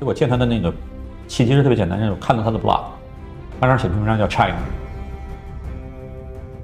[0.00, 0.72] 我见他的那个
[1.26, 2.82] 契机是特别简单，就是看到他的 blog，
[3.60, 4.54] 他那儿写篇文章叫 China，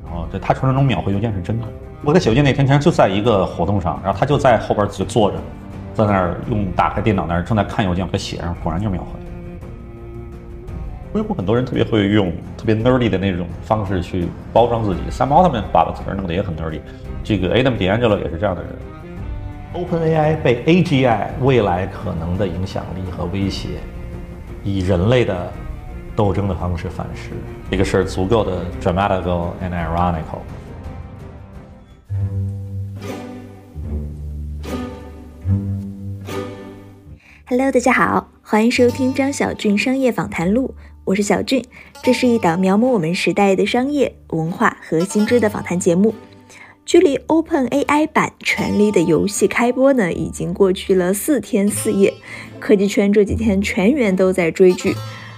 [0.05, 1.67] 然后在他传说中秒回邮件是真的。
[2.05, 5.39] 我在写邮件那天，其实就在一个活动上，然后他就在后边就坐着，
[5.95, 9.21] 在那儿用打开电脑那儿正在看邮件，我在写上，果然就秒回。
[11.13, 16.81] 硅谷很多人特别会用特别 nerdy 的那种方式去包装自己三毛他们把的词儿弄得也很 nerdy，
[17.23, 18.73] 这个 Adam D'Angelo 也是这样的人。
[19.75, 23.69] OpenAI 被 AGI 未来可能的影响力和威胁，
[24.63, 25.51] 以人类的
[26.15, 27.31] 斗争的方式反噬，
[27.71, 30.41] 这个事儿足够的 dramatical and ironical。
[37.47, 41.65] Hello，大家好，欢迎收听张小俊商业访谈录，我是小俊。
[42.03, 46.15] 这是一档描摹我们时代的商业文化和新知的访谈节目。
[46.85, 52.13] 距离 OpenAI 版《权力的游戏》开播呢，已经过去了四天四夜，
[52.59, 54.95] 科技圈这几天全员都在追剧。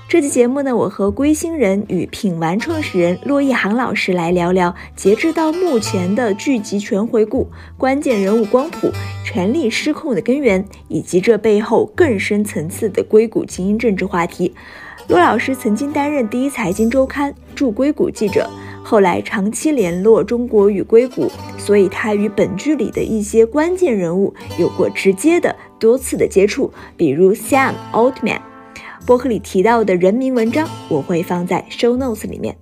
[0.08, 8.90] 这期节目呢，我和龟星人与品玩创始人骆一航老师来聊聊截至到目前的剧集全回顾、关键人物光谱、
[9.24, 14.54] 权力失控的根源，以及这背后更深层次的硅谷精英政治话题。
[15.08, 18.48] 骆老师曾经担任第一财经周刊驻硅谷记者，
[18.84, 28.40] 后来长期联络中国与硅谷，所以他与本剧里的一些关键人物有过直接的多次的接触，比如 Sam Altman。
[29.06, 32.56] 博客里提到的人名文章，我会放在 show notes 里面。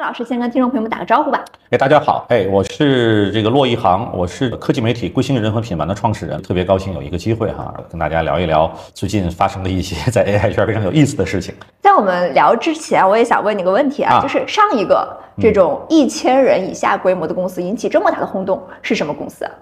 [0.00, 1.44] 骆老师先跟听众朋友们打个招呼吧。
[1.68, 11.54] 哎，大家好，哎，我是这个骆一航，我是科技媒体贵星人和品牌的创始人，特别高兴有一个机会哈，跟大家聊一聊最近发生的一些 在 AI 圈非常有意思的事情。
[11.82, 19.52] 在我们聊之前，我也想问你个问题啊，啊就是上一个这种一千人以下规模的公司引起这么大的轰动是什么公司啊？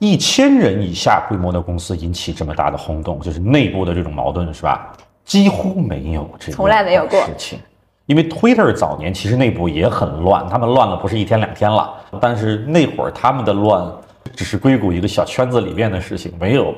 [0.00, 4.92] 一千人以下规模的公司引起这么大的轰动，就是内部的这种矛盾是吧？
[5.24, 7.60] 几乎没有这个从来没有过事情。
[8.06, 13.90] 因为 Twitter 早年其实内部也很乱，他们乱了不是一天两天了，但是那会儿他们的乱
[14.34, 16.74] 只是硅谷一个小圈子里面的事情，没有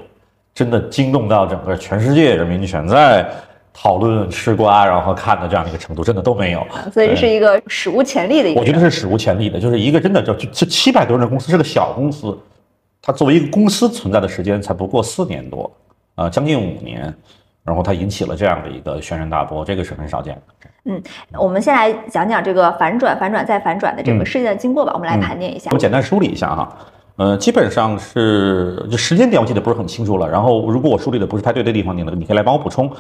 [0.55, 3.29] 真的惊动到整个全世界人民全在
[3.73, 6.67] 讨论吃瓜然后看的这样的一个程度，真的都没有。
[6.93, 8.61] 所以这是一个史无前例的一个。
[8.61, 12.39] 我觉得是史无前例的，就是一个真的就就这七百多人的公司是个小公司，
[13.03, 15.71] 它作为一个公司存在的时间才不过四年多，
[16.15, 17.13] 啊、将近五年，
[17.67, 20.69] 然后它引起了这样的一个轩然大波，这个是很少见的。
[20.85, 21.03] 嗯
[21.37, 25.77] 我们先来讲讲这个反转、反转再反转的这个嗯事件的经过吧，我们来盘点一下我。
[25.77, 26.77] 简单梳理一下哈，
[27.17, 32.91] 呃，基本上是就时间点我记得不是很清楚了，然后如果我梳理的不是太对的地方，你你可以来帮我补充。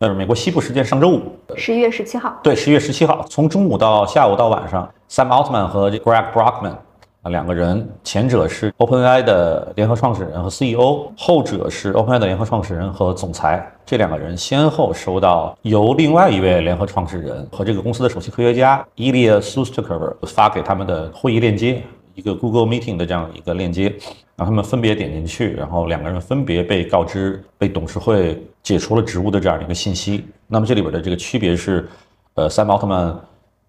[0.00, 1.20] 呃，美国西部时间上周五，
[1.56, 6.72] 十一月十七号，对，十一月十七号，从中午到下午到晚上，Sam Altman 和这 Greg Brockman
[7.24, 13.66] 啊两个人，前者是 OpenAI 的联合创始人和 CEO，后者是 OpenAI 的联合创始人和总裁。
[13.86, 21.82] 这两个人先后收到由另外一位联合创始人和这个公司的首席科学家 Ilya Sutskever 发给他们的会议链接，
[22.14, 23.84] 一个 Google Meeting 的这样一个链接，
[24.36, 30.26] 然后他们分别点进去，然后两个人分别被告知被董事会解除了职务的这样一个信息。
[30.46, 31.88] 那么这里边的这个区别是，
[32.34, 33.16] 呃，Sam Altman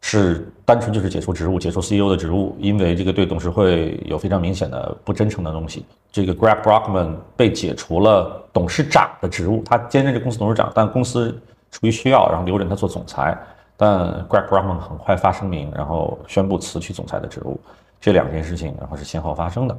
[0.02, 5.86] 是单纯就是解除职务，解除 CEO 的职务，因为这个对董事会有非常明显的不真诚的东西。
[6.12, 11.36] 这个 Greg Brockman 被解除了董事长的职务，他兼任这公司董事长，但公司
[11.72, 13.38] 出于需要，然后留任他做总裁。
[13.78, 17.60] 但 Greg Brockman 很快发声明，然后宣布辞去总裁的职务。
[18.00, 19.78] 这两件事情，然后是先后发生的。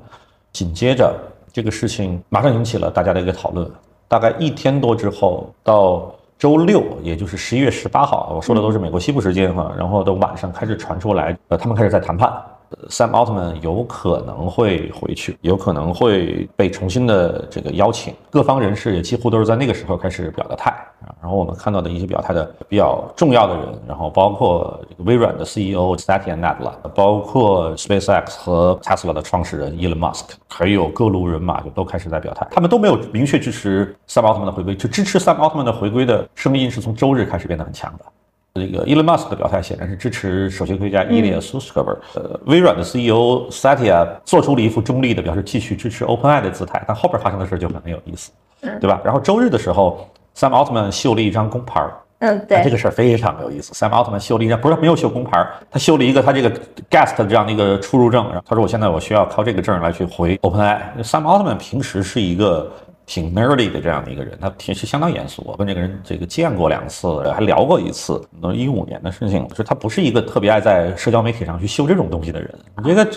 [0.53, 1.15] 紧接着，
[1.53, 3.71] 这个事情马上引起了大家的一个讨论。
[4.09, 12.31] 大概一天多之后，到周六，也就是十一月十八号，我说的都是美国西部时间哈，然后的晚上开始传出来，呃，他们开始在谈判。
[12.79, 18.15] 呃 Sam Altman 有可能会回去，有可能会被重新的这个邀请。
[18.31, 20.75] 各方人士也几乎都是在那个时候开始表的态。
[21.23, 32.47] 然后我们看到的一些表态的比较重要的人，然后包括这个微软的 CEO Satya Nadella，包括 SpaceX 和 Tesla 的创始人 Elon Musk，还有各路人马就都开始在表态。
[32.51, 38.05] 他们都没有明确支持 Sam Altman 的回归，就支持 Sam Altman 的回归的声音是从周日开始变得很强的。
[38.61, 48.31] 这个 Elon Musk 的表态显然是支持首席科学家 Ilya Sutskever，、呃，微软的 CEO Satya 做出了一副中立的表示继续支持 OpenAI 的姿态，但后边发生的事就很很有意思，
[48.81, 49.01] 对吧？
[49.05, 53.73] 然后周日的时候，Sam Altman 秀了一张工牌儿，嗯，对这，个事儿非常有意思。
[53.75, 56.51] Sam Altman 秀了一张，不是没有秀工牌儿，他秀了一个他这个
[56.91, 58.25] guest 的这样的一个出入证。
[58.29, 60.79] 然后他说我现在我需要靠这个证来去回 OpenAI。
[61.03, 62.71] Sam Altman 平时是一个
[63.07, 65.43] 挺 nerdy 的这样的一个人，他平时相当严肃。
[65.47, 69.49] 我跟这个人这个见过两次，还聊过一次，都一五年的事情了。
[69.49, 72.55] 就是他不是一个特别爱在社交媒体上去秀这种东西的人。
[72.77, 73.09] 我觉得。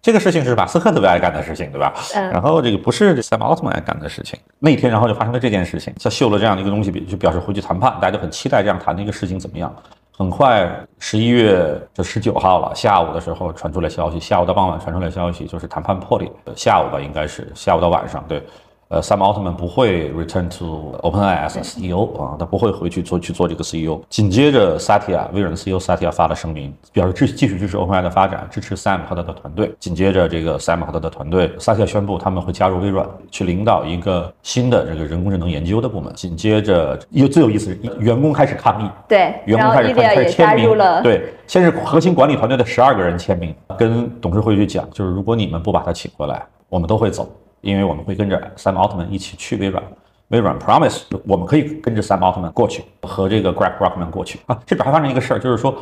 [0.00, 1.92] 这个事情是马斯克特别爱干的事情，对吧？
[2.14, 4.38] 嗯然后这个不是 Sam Altman 爱干的事情。
[4.60, 9.74] 那天，然后就发生了这件事情，他秀了这样的一个东西，就表示回去谈判，大家就很期待这样谈的一个事情怎么样。
[10.16, 16.30] 很快，十一月就十九号了，下午的时候传出来消息，下午到傍晚传出来消息，就是谈判破裂。
[16.44, 18.40] 呃下午吧，应该是下午到晚上，对。
[18.88, 24.00] 呃，Sam Altman 不会 return to OpenAI as CEO 啊，他不会回去做去做这个 CEO。
[24.08, 29.74] 紧接着，Satya 微软的 CEO Satya 发了声明，表示支继续支持 OpenAI 的发展，支持 Sam 和他的团队。
[29.78, 36.10] 紧接着，这个 Sam 和他的团队，Satya 宣布他们会加入微软，去领导一个新的这个人工智能研究的部门。
[36.14, 40.66] 紧接着，又最有意思是，员工开始抗议，对，员工开始开始签名，
[41.02, 47.28] 对，先是核心管理团队的十二个人签名，跟董事会去讲，就是如果你们不把他请回来，我们都会走，
[47.60, 49.82] 因为我们会跟着 Sam Altman 一起去微软。
[50.28, 54.60] 微软 promise 我们可以跟着 Sam Altman 过去，和这个 Greg Brockman 过去啊。
[54.66, 55.74] 这边还发生一个事儿，就是说，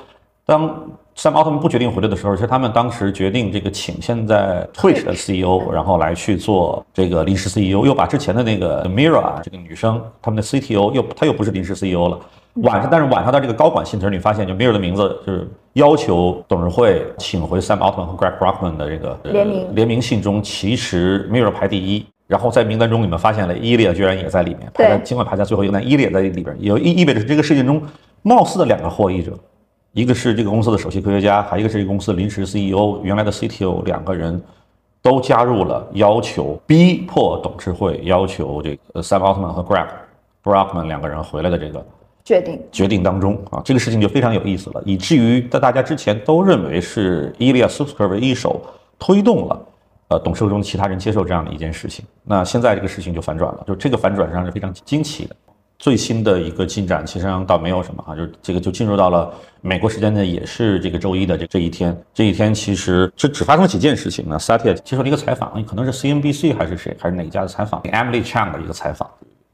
[0.47, 0.69] 当
[1.17, 12.19] Sam Altman 不决定回来的时候，其实他们当时决定这个请现在 Twitch 的 CEO，然后来去做这个临时 CEO，又把之前的那个 Mira 这个女生他们的 CTO 又她又不是临时 CEO 了。
[12.63, 19.75] 晚上，但是晚上的这个高管信词，你发现就 Mira 的名字就是要求董事会请回 Sam Altman 和 Greg Brockman 的这个呃联名。
[19.75, 22.07] 联名信中，其实 Mira 排第一。
[22.29, 27.81] 然后在名单中，你们发现了伊利亚居然也在里面，排在尽管排在最后一个，但伊利亚在里边，也意意味着这个事件中
[28.23, 29.33] 貌似的两个获益者，
[29.97, 34.39] 一个是这个公司的首席科学家，还一个是这个公司的临时 CEO，原来的 CTO，两个人
[35.01, 39.87] 都加入了要求逼迫董事会要求这个 Sam Altman 和 Greg
[40.45, 41.83] Brockman 两个人回来的这个
[42.27, 48.61] 决定决定当中啊，这个事情就非常有意思了，以至于在大家之前都认为是伊利亚苏斯科维一手
[48.99, 49.67] 推动了，
[50.09, 52.05] 呃，董事会中的其他人接受这样的一件事情。
[52.23, 55.35] 那现在这个事情就反转了，就这个反转实际上是非常惊奇的。
[55.79, 61.97] 最新的一个进展，其实上倒没有什么啊，就是这个就进入到了美国时间呢，也是这个周一的这这一天。
[62.15, 64.39] 这一天其实这只发生了几件事情呢。
[64.39, 69.09] Satya 接受了一个采访，可能是 CNBC 还是谁，还是哪家的采访，Emily Chang 的一个采访。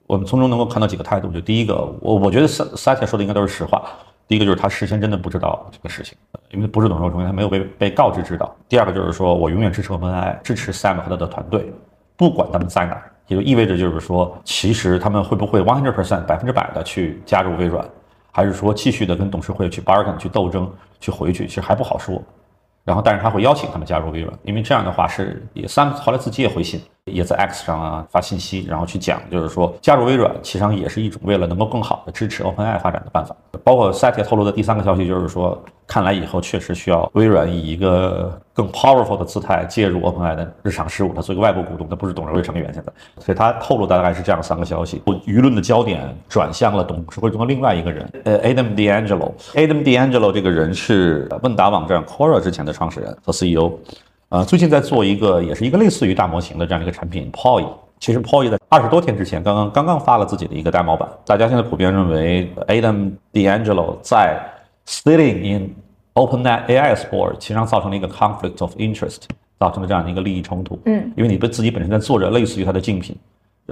[0.06, 3.82] 我们从中能够看到几个态度，就第一个，我我觉得 Satya 说的应该都是实话。
[4.28, 6.16] 第一个就是他事先真的不知道这个事情，
[6.52, 8.54] 因为不是董事会成员，他没有被被告知知道。
[8.68, 11.70] 第二个就是说我永远支持 OpenAI，支持 Sam 和他的团队，
[12.16, 17.84] 不管他们在哪儿，也就意味着就是说，其实他们会不会 one hundred percent 百分之百的去加入微软，
[18.30, 20.70] 还是说继续的跟董事会去 bargain 去斗争
[21.00, 22.22] 去回去，其实还不好说。
[22.84, 33.34] 然后，但是他会邀请他们加入微软，因为这样的话是也 Sam 后来自己也回信，也在 X 上啊发信息，然后去讲，就是说加入微软，其实上也是一种为了能够更好的支持 OpenAI 发展的办法。
[33.64, 45.02] 包括 Satya 透露的第三个消息就是说，看来以后确实需要微软以一个更 powerful 的姿态介入 OpenAI 的日常事务，他作为一个外部股东，他不是董事会成员现在，所以他透露大概是这样三个消息。
[45.26, 49.32] 舆论的焦点转向了董事会中的另外一个人，呃，Adam D'Angelo。
[49.54, 53.72] Adam D'Angelo 这个人是问答网站 Quora 之前的创始人和 CEO，
[54.32, 57.66] 呃，最近在做一个也是一个类似于大模型的这样一个产品 Poi。
[58.00, 64.42] 其实 Poi 在二十多天之前刚刚刚刚发了自己的一个 demo 版，大家现在普遍认为 Adam D'Angelo 在
[64.86, 65.74] sitting in
[66.14, 69.18] OpenAI AI's board，其实上造成了一个 conflict of interest，
[69.60, 70.80] 造成了这样的一个利益冲突。
[70.86, 73.14] 嗯，因为你被自己本身在做着类似于它的竞品，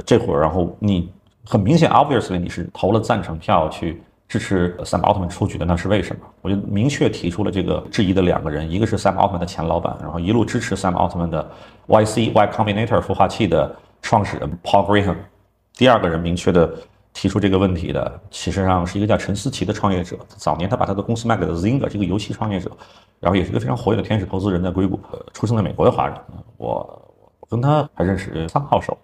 [0.04, 1.10] 这会儿然后你
[1.46, 6.22] 很明显 obviously 你是投了赞成票去支持 Sam Altman 出局的，那是为什么？
[6.40, 11.50] 我就明确提出了这个质疑的两个人，一个是 Sam Altman 的前老板，然后一路支持 Sam Altman 的
[11.88, 15.16] YC Y Combinator 孵化器的创始人 Paul Graham，
[15.76, 16.72] 第二个人明确的
[17.12, 20.16] 提出这个问题的，其实上是一个叫陈思琪的创业者。
[20.28, 22.70] 早年他把他的公司卖给了 Zinger 这个游戏创业者，
[23.18, 25.00] 然后也是一个非常活跃的天使投资人，在硅谷，
[25.34, 26.16] 出生在美国的华人。
[26.56, 26.68] 我
[27.40, 28.96] 我跟他还认识三号手，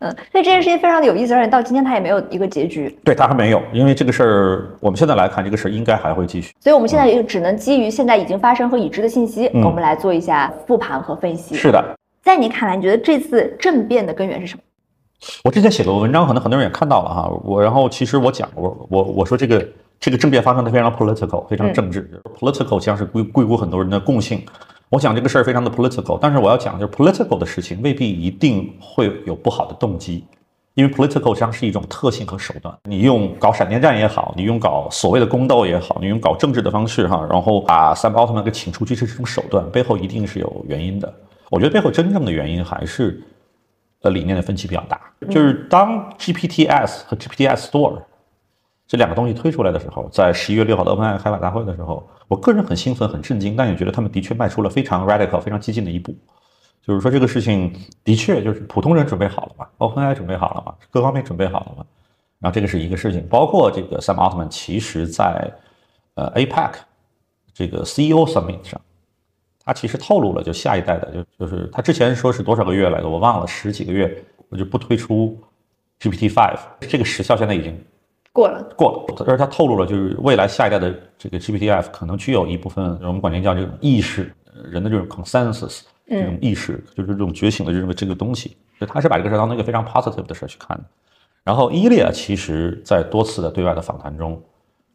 [0.00, 6.52] 嗯，所以这件事情非常的有意思，而且到今天它也没有一个结局，对它还没有，因为这个事儿我们现在来看，这个事儿应该还会继续。
[6.60, 11.54] 所以我们现在也只能基于现在已经发生和已知的信息，嗯我们来做一下复盘和分析。
[11.54, 14.62] 是的，在你看来，你觉得这次政变的根源是什么？
[15.44, 17.30] 我之前写过文章，可能很多人也看到了哈。
[17.44, 19.68] 我然后其实我讲过，我我说这个
[19.98, 24.42] 这个政变发生的非常 political，非常政治、political 实际上是硅硅谷很多人的共性。
[24.90, 30.24] 我讲这个事儿非常的 political，但是我要讲就是 political 的事情未必一定会有不好的动机，
[30.74, 32.76] 因为 political 实际上是一种特性和手段。
[32.84, 41.12] 你用搞闪电战也好，你用搞所谓的宫斗也好，你用搞政治的方式哈，然后把三奥特曼给请出去，这是种手段，背后一定是有原因的。
[41.48, 43.22] 我觉得背后真正的原因还是。
[44.02, 48.00] 呃，理念的分歧比较大，就是当 GPTs 和 GPTs Store
[48.90, 56.12] 这两个东西推出来的时候，在十一月六号的 OpenAI 开发大会的时候，我个人很兴奋、很震惊，但也觉得他们的确迈出了非常 radical、非常激进的一步。
[56.82, 61.86] 就是说，这个事情的确就是普通人准备好了嘛，OpenAI 准备好了嘛，各方面准备好了嘛。
[62.40, 65.48] 然后这个是一个事情，包括这个 Sam Altman 其实在
[66.14, 66.72] 呃 APEC
[67.54, 68.80] 这个 CEO Summit 上。
[69.64, 75.40] 他其实透露了，就下一代的，就就是他之前说是多少个月来的，我忘了十几个月，我就不推出
[76.00, 77.80] GPT Five，这个时效现在已经
[78.32, 79.14] 过了，过了。
[79.18, 84.32] 但是他透露了，就是未来下一代的这个 GPT F 可能具有一部分我们管这叫这种意识，
[84.64, 90.84] 人的这种 consensus，这种意识，就是这种觉醒的认为这个东西，就他是把这个事当成一个非常 positive 的事去看的。
[91.44, 94.40] 然后伊利亚其实在多次的对外的访谈中。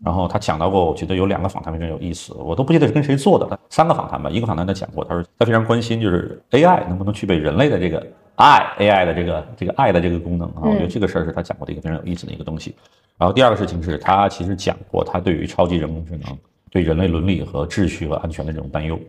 [0.03, 3.57] 然后他讲到过，我觉得有两个访谈非常有意思，我都不记得是跟谁做的。
[3.69, 10.61] 三个访谈吧，一个访谈他讲过，他说他非常关心就是 AI 能不能具备人类的这个爱 AI 的这个这个爱的这个功能啊。
[10.63, 12.75] 我觉得这个事儿是他讲过的一个非常有意思的一个东西。
[13.17, 16.37] 然后第二个事情是他其实讲过他对于超级人工智能
[16.69, 18.99] 对人类伦理和秩序和安全的这种担忧。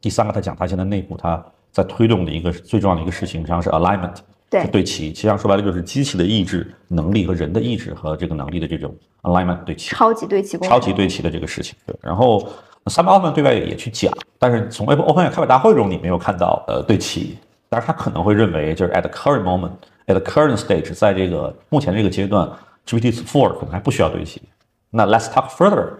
[0.00, 4.14] 第三个他讲他现在内部他在推动的一个最重要的一个事情，实际上是 alignment。
[4.48, 11.74] 对对齐，实际上说白了就是机器的意志能力和人的意志和这个能力的这种 alignment 对齐，超级对齐，超级对齐的这个事情。
[11.84, 12.48] 对，然后
[12.86, 17.36] 三八奥特曼对外也去讲，但是从 Apple OpenAI 开发大会中你没有看到呃对齐，
[17.76, 22.50] 但是他可能会认为就是 at the current moment，at the current stage，在这个目前这个阶段
[22.86, 24.40] ，GPT four 可能还不需要对齐。
[24.88, 25.90] 那 let's talk further，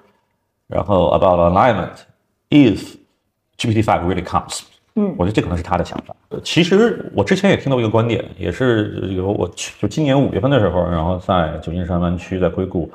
[0.68, 1.90] 然后 about alignment
[2.48, 2.94] if
[3.58, 4.62] GPT five really comes。
[4.94, 6.16] 嗯，我觉得这可能是他的想法。
[6.42, 9.46] 其实我之前也听到一个观点，也是有我
[9.78, 12.90] 就今年五月份的时候，然后在旧金山湾区，在硅谷，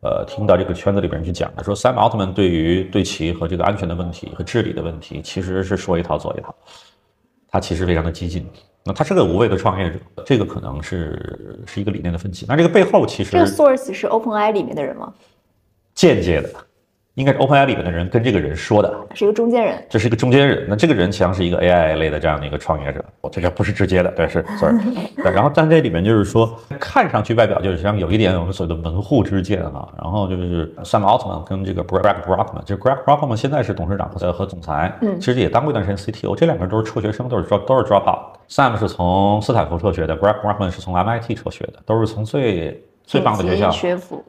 [0.00, 6.54] 呃，听到这个圈子里边人去讲的，说 Sam Altman 对于对齐和这个安全的问题和治理的问题，其实是说一套做一套。
[7.52, 8.44] 他其实非常的激进。
[8.84, 12.44] 那他是个无畏的创业者，这个可能是是一个理念的分歧。
[12.48, 15.14] 那这个背后其实这个 source 是 OpenAI 里面的人吗？
[15.94, 16.50] 间接的。
[17.14, 20.64] 应该是 OpenAI 里面的人跟这个人说的，是一个中间人，这是一个中间人。
[20.66, 24.78] 那这个人实际上是一个 AI 类的这样的一个创业者，我这个不是直接的，对，是 sorry。
[25.22, 29.86] 对，然后但这里面就是说，看上去外表就是实际上有一点我们所谓的门户之见啊。
[30.00, 36.34] 然后就是 Sam Altman 跟这个 Greg Brockman，就是 Greg Brockman 现在是董事长和和总裁，嗯，其实也当过一段时间 CTO。
[36.34, 38.38] 这两个人都是辍学生，都是 drop 都是 drop out。
[38.48, 42.82] Sam 是从斯坦福辍学的，Greg Brockman 是从 MIT 辍学的，都是从最。
[43.12, 43.70] 最棒的学校，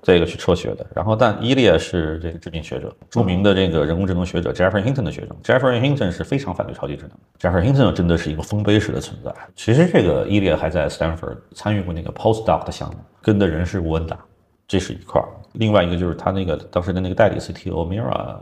[0.01, 0.85] 这个去辍学的。
[0.93, 5.29] 然后，但伊利亚是这个知名学者，著名的这个人工智能学者 Jeffrey Hinton 的学生。
[5.41, 7.11] Jeffrey Hinton 是非常反对超级智能。
[7.39, 9.33] Jeffrey Hinton 真的是一个丰碑式的存在。
[9.55, 14.19] 其实，这个伊利亚还在 Stanford 参与过那个 postdoc 的项目，跟的人是吴恩达，
[14.67, 15.29] 这是一块儿。
[15.53, 18.35] 另外一个就是他那个当时的那个代理 CTO Mira，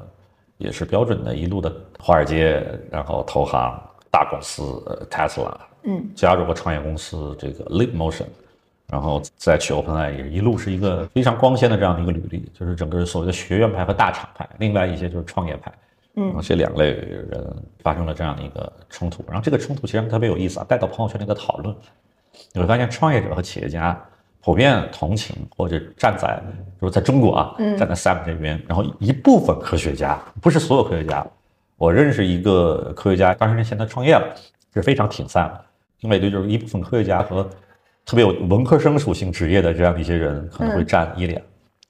[0.58, 3.80] 也是标准的一路的华尔街，然后投行
[4.10, 4.64] 大公司
[5.08, 8.26] Tesla，嗯，加入过创业公司这个 Leap Motion。
[8.92, 15.72] 然后再去 OpenAI，也一路是一个非常光鲜的这样的一个履历，就是整个所谓的学院派和大厂派，另外一些就是创业派，
[16.18, 19.24] 嗯，这两类人发生了这样的一个冲突。
[19.30, 21.74] 然后这个冲突其实特别有意思啊，带到朋友圈里的讨论，
[22.52, 23.98] 你会发现创业者和企业家
[24.42, 26.38] 普遍同情或者站在，
[26.82, 28.62] 就是在中国啊，站在 Sam 这边。
[28.68, 31.26] 然后一部分科学家，不是所有科学家，
[31.78, 34.36] 我认识一个科学家，二十年前他创业了，
[34.74, 35.66] 是非常挺 Sam 的。
[36.02, 37.50] 另外一对就是一部分科学家和。
[38.06, 41.42] 特别有文科生属性职业的这样的一些人可能会占伊莲，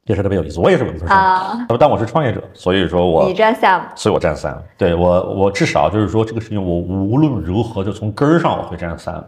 [0.06, 0.60] 也是特别有意思。
[0.60, 4.56] 我也是文科生，但我是创业者，所以说我你占三，所以我占三。
[4.78, 9.24] 对我，我至少就是说这个事情，我无论如何就从根儿上我会占三，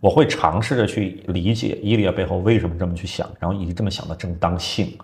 [0.00, 4.96] 我会尝试着去理解伊利亚背后为什么这么去想，然后以及这么想的正当性。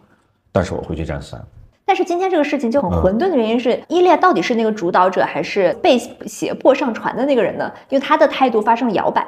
[0.53, 1.45] 但是我会去占三。
[1.85, 7.71] 但是今天这个事情就很混沌的原因是，伊利亚到底是那个主导者还是被胁迫上船的那个人呢？
[7.91, 9.27] 因为他的态度发生了摇摆。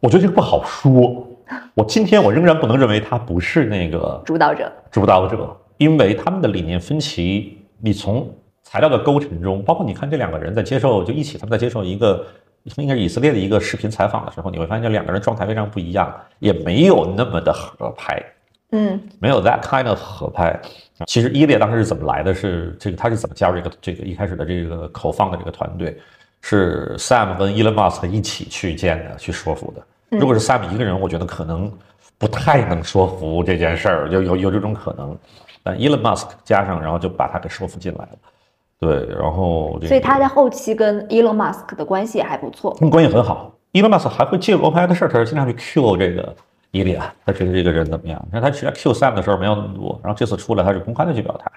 [0.00, 1.26] 我觉得这个不好说。
[1.74, 7.58] 我今天我仍然不能认为他不是那个主导者，主导者，因为他们的理念分歧。
[7.80, 12.24] 你从材料的构成中，包括你看这两个人在接受就一起，他们在接受一个
[12.76, 18.22] 应该是以色列的一个视频采访的时候，你会发现这两个人状态非常不一样，也没有那么的合拍。
[18.70, 20.58] 嗯，没有 that kind of 合拍。
[21.06, 22.32] 其实伊列当时是怎么来的？
[22.32, 25.96] 是这个他是怎么加入这个这个一开始的这个口放的这个团队？
[26.40, 29.82] 是 Sam 跟 Elon Musk 一起去见的，去说服的。
[30.10, 31.72] 如果是 Sam 一个人，我觉得可能
[32.18, 35.16] 不太能说服这件事儿，就有有这种可能。
[35.62, 38.10] 但 Elon Musk 加上，然后就把他给说服进来了。
[38.78, 43.50] 对，然后所以他在后期跟 Elon Musk 的关系也还不错，关系很好。
[43.72, 46.36] Elon Musk 还会介入 OpenAI 的事儿，他是经常去 Q 这个
[46.70, 48.20] 伊利亚，他觉得这个人怎么样？
[48.26, 51.50] 你看他其实 Q Sam 的时候没有那么多，然后这次出来他是公开的去表态。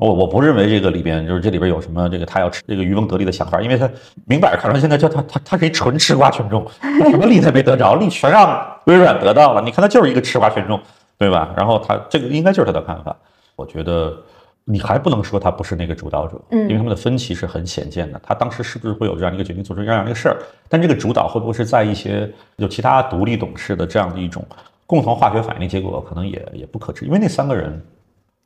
[0.00, 3.88] 我我不认为这个里边就是这里边有什么这个他要吃这个渔翁得利的想法，因为他
[4.24, 6.66] 明摆着看出现在叫他他他是一纯吃瓜群众，
[7.10, 9.60] 什么利他没得着，利全让微软得到了。
[9.60, 10.80] 你看他就是一个吃瓜群众，
[11.18, 11.52] 对吧？
[11.54, 13.14] 然后他这个应该就是他的看法。
[13.56, 14.16] 我觉得
[14.64, 18.18] 你还不能说他不是那个主导者，嗯，因为他们的分歧是很显见的。
[18.24, 20.38] 他当时是不是会有这样一个决定做出这样一个事儿？
[20.66, 22.26] 但这个主导会不会是在一些
[22.56, 24.42] 有其他独立董事的这样的一种
[24.86, 27.78] 共同化学反应的结果，可能也也不可知，因为那三个人。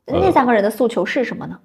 [0.07, 1.57] 那三个人的诉求是什么呢？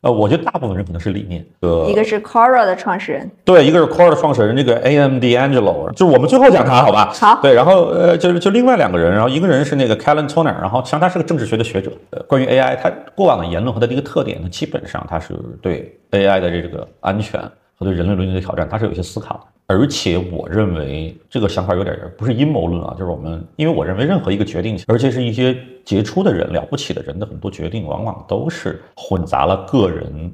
[0.00, 1.42] 呃，我觉得大部分人可能是理念。
[1.60, 5.18] 呃，一个是 Quora 的创始人，对，一个是 Quora 的创始人，这个 A.M.
[5.18, 7.10] D'Angelo，就是我们最后讲他，好吧？
[7.14, 11.90] 好对，然后呃，就是就另外两个人，然后一个人是那个 Callan Turner，然后实际上他是个政治学的学者。
[12.10, 17.40] 呃，关于 AI，他过往的言论和他的一个特点呢，基本上他是对 AI 的这个安全
[17.78, 19.40] 和对人类伦理的挑战，他是有一些思考的。
[19.66, 30.32] 而且我认为这个想法有点不是阴谋论啊，就是我们，因为我认为任何一个决定，而且是一些杰出的人、了不起的人的很多决定，往往都是混杂了个人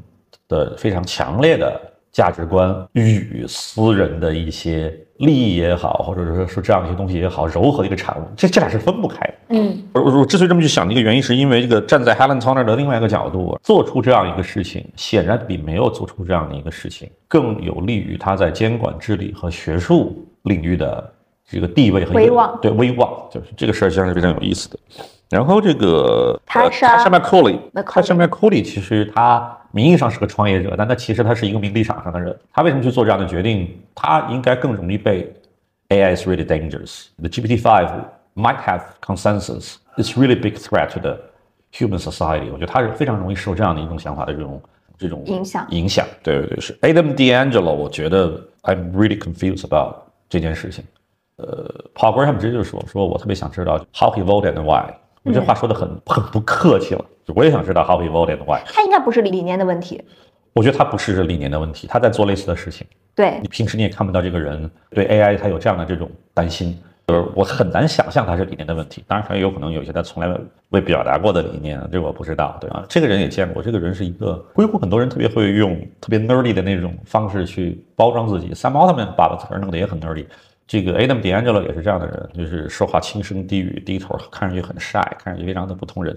[0.49, 1.81] 的非常强烈的
[2.12, 8.25] 价值观与私人的一些利益也好，或者说是这样一些东西也好，柔合的一个产物。
[8.37, 9.35] 这这俩是分不开的。
[9.50, 21.12] 嗯，我我之所以这么去想的一个原因，是因为这个站在 Helen Turner 的另外一个角度，做出这样一个事情，显然比没有做出这样的一个事情更有利于他在监管治理和学术领域的
[21.49, 24.79] 这个地位和威望对威望，就是这个事儿实际上是非常有意思的。
[25.31, 32.37] 然后这个他是他上面 y Macaulay 他上面 l y 其实他名义上是个创业者，但他其实他是一个名利场上的人。
[32.53, 33.81] 他为什么去做这样的决定？
[33.95, 35.33] 他应该更容易被
[35.91, 37.07] AI is really dangerous.
[37.19, 37.89] The GPT five
[38.35, 39.77] might have consensus.
[39.97, 41.21] It's really big threat to the
[41.73, 42.51] human society.
[42.53, 44.61] 我觉得他是非常容易受这样的一种想法的这种
[44.99, 46.05] 这种影响影响。
[46.25, 47.73] 对对对，是 Adam D'Angelo。
[47.73, 48.33] 我觉得
[48.63, 50.85] I'm really confused about 这件事情。
[51.37, 54.93] 呃，Paul Graham 直接就说说我特别想知道 how he voted and why。
[55.23, 58.62] 我这话说的很很不客气了，我也想知道 how he voted and why。
[58.67, 60.03] 他应该不是理念的问题。
[60.53, 62.87] 我觉得他不是理念的问题，他在做类似的事情。
[63.15, 69.05] 对你，平时你也看不到这个人对 AI 他有这样的这种担心，就是我很难想象他是理念的问题。
[69.07, 70.37] 当然，他也有可能有一些他从来
[70.71, 72.85] 未表达过的理念，这我不知道，对吧？
[72.89, 78.53] 这个人也见过，这个人是一个硅谷很多人特别会用特别 nerdy 的那种方式去包装自己。
[78.55, 80.27] Sam Altman 把词儿弄得也很 nerdy。
[80.71, 86.17] 这个 Adam D'Angelo 也是这样的人，就是说话轻声低语、低头，看上去很 shy，看上去非常的不同人，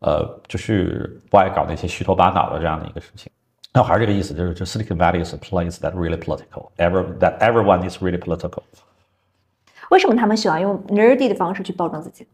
[0.00, 3.30] 呃，就是不爱搞那些虚头巴脑的这样的一个事情。
[3.72, 6.72] 那我还是这个意思，就是就 Silicon Valley is a place that really political.
[6.78, 8.64] Ever that everyone is really political.
[9.90, 12.26] 为什么他们喜欢用 nerdy 的方式去包装自己？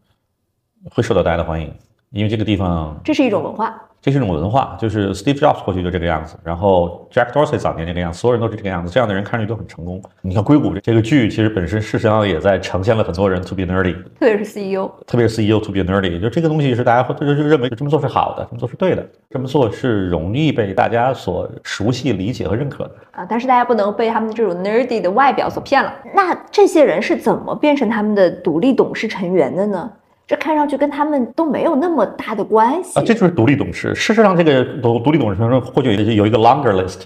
[0.89, 1.71] 会受到大家的欢迎，
[2.09, 3.79] 因为这个地方这是一种文化。
[4.01, 10.01] 这是一种文化，就是 Steve Jobs 过去就这个样子，然后 Jack Dorsey 早年这个样子，所有人都是这个样子，这样的人看上去都很成功。
[10.21, 22.91] 你看硅谷这这个剧，其实本身事实上也在呈现了很多人 to be nerdy，特别是 CEO，特别是 CEO to be nerdy，就这个东西是大家会就就认为这么做是好的，这么做是对的，这么做是容易被大家所熟悉、理解和认可的。
[23.11, 25.93] 啊，但是大家不能被他们这种 nerdy 的外表所骗了。
[26.15, 29.91] 那这些人是怎么变成他们的独立董事成员的呢？
[30.29, 33.95] 这看上去跟他们都没有那么大的关系啊，这就是独立董事。
[33.95, 37.01] 事实上，这个独独立董事中或许有一个有一个 longer list，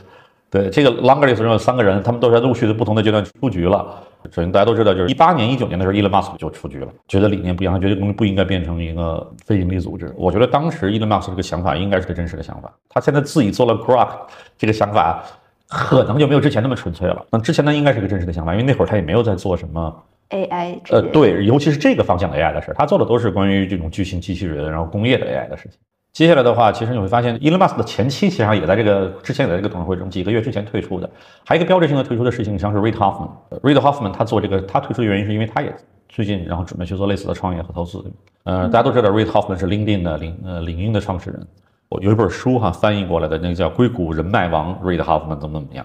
[0.50, 4.04] 对这个 longer list 中有三个人，他们都在陆续的不同的阶段出局了。
[4.30, 10.14] 首先大家都知道，就是一八年、一九年的时候，Elon Musk 就出局了，觉得理念不一样，他觉得公司不应该变成一个非盈利组织。
[10.18, 12.70] 我觉得当时 Elon Musk 这个想法应该是个真实的想法。
[12.90, 14.10] 他现在自己做了 Grok，
[14.58, 15.24] 这个想法
[15.70, 17.26] 可能就没有之前那么纯粹了。
[17.32, 19.96] 那之前呢，应该是个真实的想法，因为那会儿他也没有在做什么。
[20.34, 25.80] AI 呃，对，尤其是这个方向的 AI 的事儿，他做的都是关于这种巨型机器人，然后工业的 AI 的事情。
[26.12, 31.10] 接下来的话，其实你会发现，Elon Musk 的前期实际上也在这个之前也在这个董事会中几个月之前退出的。
[31.44, 33.30] 还有一个标志性的退出的事情，像是 Reid Hoffman。
[33.62, 35.74] Reid Hoffman 他做这个他退出的原因是因为他也
[36.10, 38.04] 最近然后准备去做类似的创业和投资。
[38.44, 41.48] 呃，大家都知道 Reid Hoffman 是 LinkedIn 的领呃领英的创始人。
[41.90, 45.84] 我有一本书哈翻译过来的，那个叫《硅谷人脉王 Reid Hoffman 怎么怎么样》。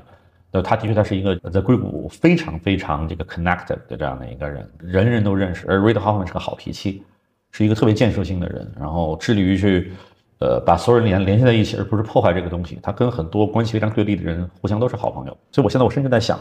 [0.50, 5.66] 那他的确，他是一个在硅谷非常非常这个 connected 的这样的一个人，人人都认识。
[5.68, 7.02] 而 Reid Hoffman 是个好脾气，
[7.50, 9.92] 是一个特别建设性的人，然后致力于去，
[10.38, 12.78] 呃，把所有人联联系在一起，而不是破坏这个东西。
[12.82, 15.36] 他跟很多关系非常对立的人互相都是好朋友。
[15.52, 16.38] 所以我现在我甚至在想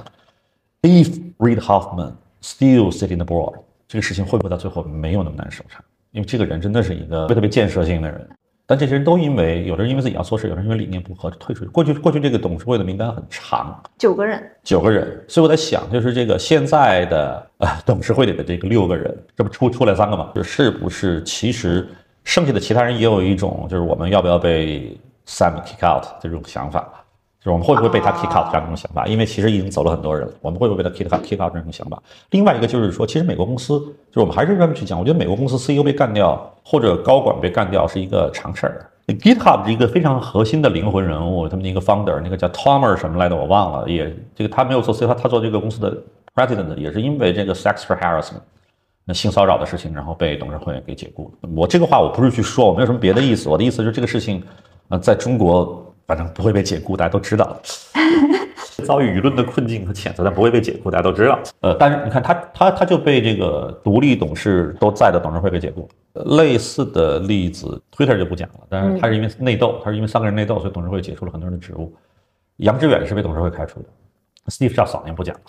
[0.83, 5.83] ，if Reid Hoffman still sit in the board，这个事情会不会到最后没有那么难收场？
[6.11, 8.29] 因为这个人真的是一个特别特别建设性的人。
[8.69, 11.71] 但这些人都因为有的人因为自己要做事，有的人因为理念不合退出去。
[11.71, 15.23] 过去过去这个董事会的名单很长，九个人，九个人。
[15.25, 20.31] 所以我在想，就是这个现在的呃董事会里的这个六个人，这不出出来三个嘛？
[20.35, 21.87] 就是不是其实
[22.25, 26.91] 剩下的其他人也有一种就是我们要不要被 Sam kick out 这种想法，
[27.39, 29.05] 就是我们会不会被他 kick out 这样一种想法？
[29.05, 32.01] 因为其实已经走了很多人了，我们会不会被他 kick out kick out 这种想法？
[32.31, 38.89] 另外一个就是说，其实美国公司就是我们还是这么去讲，我觉得美国公司 CEO 被干掉或者高管被干掉是一个常事儿。
[39.07, 45.95] GitHub 是一个非常核心的灵魂人物，他们的一个 founder，那个叫 Tomer 什么来的我忘了，也这个他没有做 CEO，他做这个公司的
[46.35, 48.41] president 也是因为这个 sexual harassment，
[49.05, 51.33] 那性骚扰的事情，然后被董事会给解雇。
[51.55, 54.43] 我这个话我不是去说，我没有什么别的意思，我的意思就是这个事情，
[54.89, 57.55] 呃，在中国反正不会被解雇，大家都知道。
[58.85, 61.39] 遭遇舆论的困境和谴责，但不会被解雇，大家都知道。
[61.61, 65.89] 呃，但是你看他他他就被这个独立董事都在的董事会给解雇。
[66.25, 71.93] 类似的例子，Twitter 就不讲了，但是他是因为内斗，他是因为三个人内斗，所以董事会解除了很多人的职务。
[72.57, 73.85] 杨致远是被董事会开除的
[74.47, 75.41] ，Steve Jobs 早年不讲了，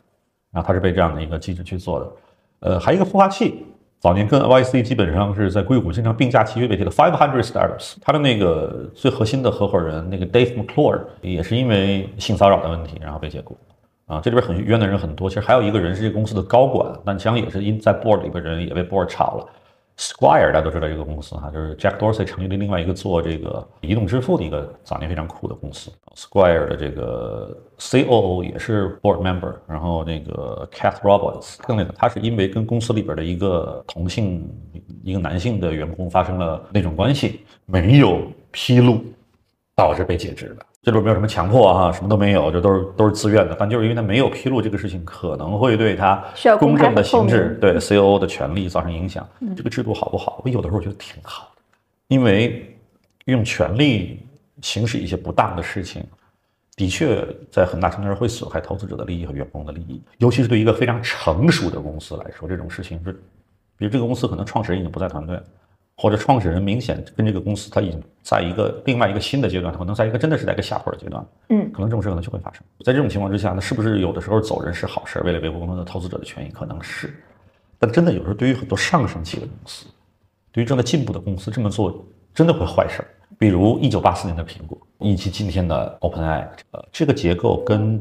[0.51, 2.11] 然后他是被这样的一个机制去做的。
[2.61, 3.65] 呃，还有一个孵化器。
[4.01, 13.59] 早年跟 YC 基本上是在硅谷经常并驾齐驱的这个 Five Hundred Startups，他的那个最核心的合伙人那个 Dave McClure 也是因为性骚扰的问题，然后被解雇。
[14.07, 15.29] 啊，这里边很冤的人很多。
[15.29, 19.47] 其实还有一个人是这个公司的高管，但实际上也是因在 board 里边人也被 board 炒了。
[19.99, 25.91] Square 大家都知道这个公司哈，就是 Jack Dorsey 成立的另外一个做这个移动支付的一个早年非常酷的公司。
[26.15, 34.49] Square 的这个 COO 也是 board member，然后那个 Kath Roberts 更那个，他是因为跟公司里边的一个同性
[35.03, 39.03] 一个男性的员工发生了那种关系，没有披露，
[39.75, 40.67] 导致被解职的。
[40.83, 43.57] 这里没有什么强迫啊，什么都没有，这都是都是自愿的。
[43.59, 46.25] 但就是因为他没有披露这个事情，可能会对他
[46.59, 49.29] 公正的行制，对 COO 的权利造成影响。
[49.57, 50.41] 这个制度好不好？
[50.45, 51.63] 我有的时候觉得挺好的，
[52.07, 52.75] 因为
[53.25, 54.21] 用权力
[54.63, 56.03] 行使一些不当的事情，
[56.77, 60.01] 的确在很大程度上会损害投资者的利益和员工的利益。
[60.19, 63.13] 尤其是对一个非常成熟的公司来说，这种事情是，
[63.77, 65.39] 比如这个公司可能创始人已经不在团队。
[66.01, 72.63] 或者创始人明显跟这个公司他已经在一个另外一个新的阶段，可能在一个真的是在一个下坡的阶段，嗯，可能这种事可能就会发生。
[72.85, 75.21] 在这种情况之下，那是不是有的时候走人是好事？
[75.23, 77.13] 为了维护公司的投资者的权益，可能是。
[77.81, 79.87] 但真的有时候对于很多上升期的公司，
[80.53, 83.05] 对于正在进步的公司这么做，真的会坏事。
[83.37, 88.01] 比如一九八四年的苹果，以及今天的 OpenAI，呃，这个结构跟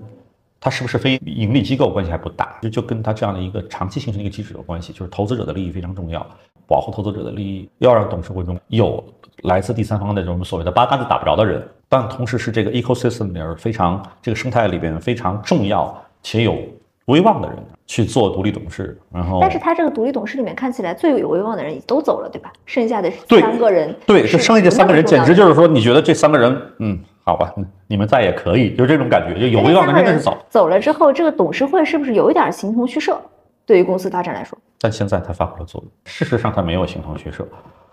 [0.59, 6.25] 它是不是非盈利机构关系还不大，就就跟它这样的一个长期形成的一个机制有关系，就是投资者的利益非常重要。
[6.69, 9.01] 保护投资者的利益，要让董事会中有
[9.43, 16.57] 来自第三方的这种所谓的八竿子打不着的人，但同时是这个 ecosystem 里边非常这个生态里边非常重要且有
[17.05, 18.99] 威望的人去做独立董事。
[19.13, 22.51] 然后，但是他这个独立董事里面看起来最有威望的人都走了，对吧？
[22.65, 27.53] 剩下的三个人，对，是剩下这三个人，简直就是说，你觉得这三个人，嗯，好吧，
[27.87, 30.37] 你们在也可以，就是这种感觉，就有威望的人真的是走。
[30.49, 33.19] 走了之后，这个董事会是不是有一点形同虚设？
[33.65, 35.91] 对于公司发展来说，但现在它发挥了作用。
[36.05, 37.43] 事实上，它没有形同虚设。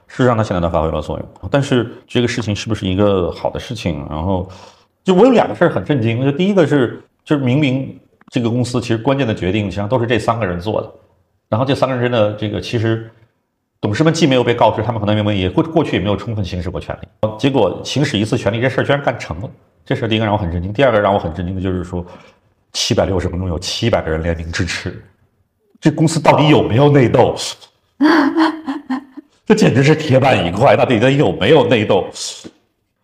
[0.06, 1.28] 事实上，它现在它发挥了作用。
[1.50, 4.06] 但是这个事情是不是一个好的事情？
[4.08, 4.48] 然后，
[5.02, 6.22] 就我有两个事儿很震惊。
[6.24, 7.98] 就第一个是，就是明明
[8.30, 10.88] 这个公司其实关键的决定实际上都是这三个人做的。
[11.48, 13.10] 然后这三个人真的这个其实
[13.84, 17.28] 董事们既没有被告知，他们可能认为也过过去也没有充分行使过权利。
[17.38, 19.50] 结果行使一次权利，这事儿居然干成了。
[19.84, 20.72] 这事儿第一个让我很震惊。
[20.72, 22.02] 第二个让我很震惊的就是说，
[22.72, 25.04] 七百六十分钟有七百个人联名支持。
[25.82, 27.36] 这公司到底有没有内斗？
[29.44, 30.74] 这简直是铁板一块。
[30.74, 32.06] 到底它有没有内斗？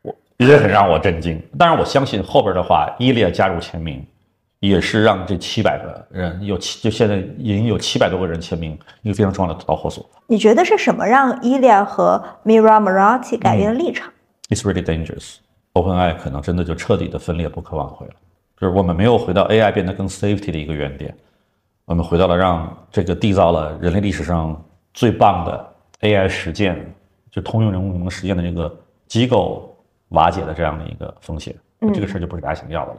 [0.01, 1.39] 我也很让我震惊。
[1.59, 4.03] 当然，我相信后边的话，伊利亚加入签名，
[4.61, 10.09] 也是让这七百个人有七，就现在已经有七百多个人签名，一个非常重要的导火索。
[10.27, 14.13] 你觉得是什么让伊利亚和 Mira Murati 改变了立场
[14.51, 15.37] ？It's really dangerous.
[15.73, 18.13] OpenAI 可能真的就彻底的分裂，不可挽回了。
[18.59, 21.15] 就是我们没有回到 AI 变得更 safety 的一个原点。
[21.87, 26.95] 我们回到了让这个缔造了人类历史上最棒的 AI 实践，
[27.31, 29.75] 就通用人工智能实践的这个机构
[30.11, 31.55] 瓦解的这样的一个风险，
[31.95, 32.99] 这个事儿就不是大家想要的了。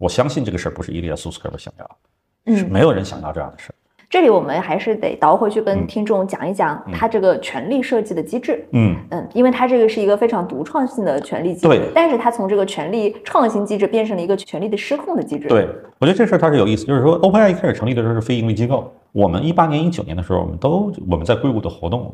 [0.00, 3.74] 我相信这个事儿不是伊利亚苏斯克的想要，是没有人想要这样的事儿。
[4.08, 8.66] 这里我们还是得倒回去跟听众讲一讲它这个权力设计的机制。
[8.72, 11.80] 嗯嗯，因为它这个是一个非常独创性的权力机制，对。
[11.94, 15.46] 但是它从这个权力创新机制变成了一个权力的失控的机制。
[15.48, 18.90] 对，我觉得这事儿它是有意思，就是说，OpenAI 一开始成立的时候是非盈利机构。
[19.12, 22.12] 我们一八年、一九年的时候，我们都我们在硅谷的活动，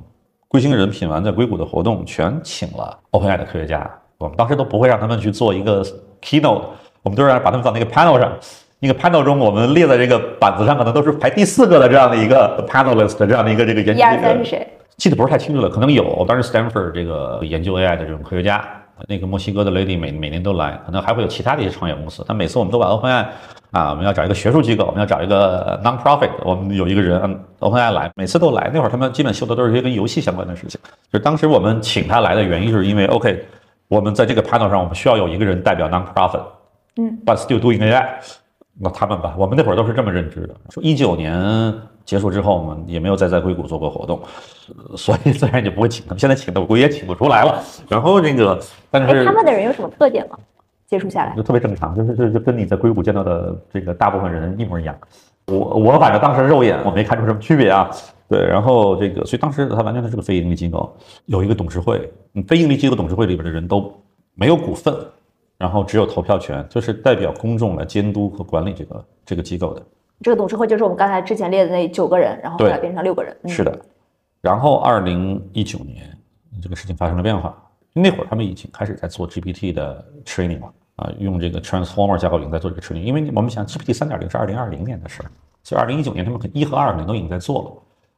[0.48, 3.90] 硅星人品完在硅谷的活动，全请了 OpenAI 的科学家。
[4.18, 5.82] 我们当时都不会让他们去做一个
[6.20, 6.62] keynote，
[7.06, 8.32] 我们都是让把他们放那个 panel 上。
[8.80, 14.00] 那个 panel 中，我们列在这个板子上，可能都是排第四个的这样的一个 panelist 这样的一个这个研究。
[14.00, 14.66] 一二三是谁？
[14.96, 16.24] 记得不是太清楚了，可能有。
[16.26, 18.62] 当时 Stanford 这个研究 AI 的这种科学家，
[19.06, 22.24] 那个墨西哥的 lady 每每年都来，可能还会有其他的一些创业公司。
[22.26, 23.24] 但每次我们都把 OpenAI
[23.70, 28.68] 啊，我们要找一个学术机构，我们要找一个 non-profit，我们有一个人 OpenAI 来，每次都来。
[28.74, 30.80] 那会儿他们基本秀的都是一些跟游戏相关的事情。
[31.10, 33.42] 就是当时我们请他来的原因，就是因为 OK，
[33.88, 36.42] 我们在这个 panel 上，我们需要有一个人代表 non-profit，
[36.96, 38.06] 嗯，but still doing AI。
[38.78, 40.54] 那他们吧，我们那会儿都是这么认知的。
[40.68, 41.72] 说一九年
[42.04, 44.20] 结束之后，我们也没有再在硅谷做过活动，
[44.96, 46.18] 所以自然就不会请他们。
[46.18, 47.62] 现在请的我估计也请不出来了。
[47.88, 50.36] 然后那个，但是他们的人有什么特点吗？
[50.86, 54.94] 接触下来就特别正常，就是就就跟你在硅谷见到的这个大部分人一模一样。
[55.46, 57.90] 我我反正当时肉眼我没看出什么区别啊。
[58.28, 62.12] 对，然后这个，所以当时他完全是个非盈利机构，有一个董事会，
[62.46, 63.90] 非盈利机构董事会里边的人都
[64.34, 64.94] 没有股份。
[65.58, 69.82] 然后只有投票权，就是代表公众来监督和管理这个这个机构的。
[70.22, 73.36] 这个董事会就是我们刚才之前列的那九个人，然后后来变成六个人。
[73.46, 73.78] 是的。
[74.40, 76.16] 然后二零一九年，
[76.62, 77.56] 这个事情发生了变化。
[77.92, 83.02] 那会儿他们已经开始在做 GPT 的 training 了啊，用这个 Transformer 架构已经在做这个 training。
[83.02, 85.30] 因为我们想 GPT 三点零是二零二零年的事儿，
[85.62, 87.70] 所以二零一九年他们一和二可能都已经在做了。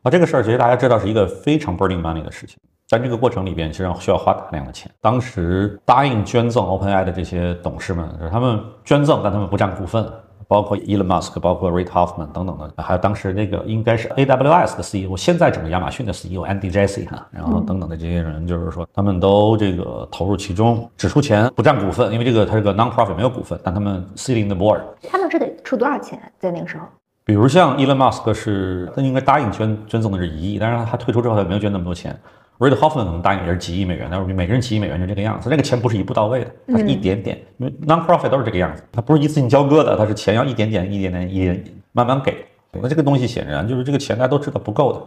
[0.02, 4.90] 啊，这个事儿其实大家知道是一个非常 burning money 的事情，在这个过程里边，其实需要花大量的钱。
[5.00, 10.10] 当时答应捐赠 OpenAI 的这些董事们，他们捐赠，但他们不占股份。
[10.46, 24.46] 包括 Elon Musk，包括 Reid Hoffman 等等的，还有当时那个应该是 AWS 的 CEO，现在整个亚马逊的 CEO Andy Jassy 哈，然后等等的这些人，就是说他们都这个投入其中，只出钱不占股份，因为这个它是个 non-profit 没有股份，但他们 sitting
[24.46, 24.80] the board。
[25.10, 26.86] 他们是得出多少钱在那个时候？
[27.26, 32.18] 比如像 Elon Musk 是他应该答应捐捐赠的是一亿，但是他退出之后他没有捐那么多钱。
[32.58, 42.44] Reid Hoffman 可能答应也是几亿美元，但是每个人几亿美元就这个样子，那个钱不是一步到位的，它是一点点，因为 non-profit 都是这个样子，它不是一次性交割的，它是钱要一点点、一点点、一点慢慢给。
[42.72, 45.02] 那这个东西显然就是这个钱大家都知道不够的，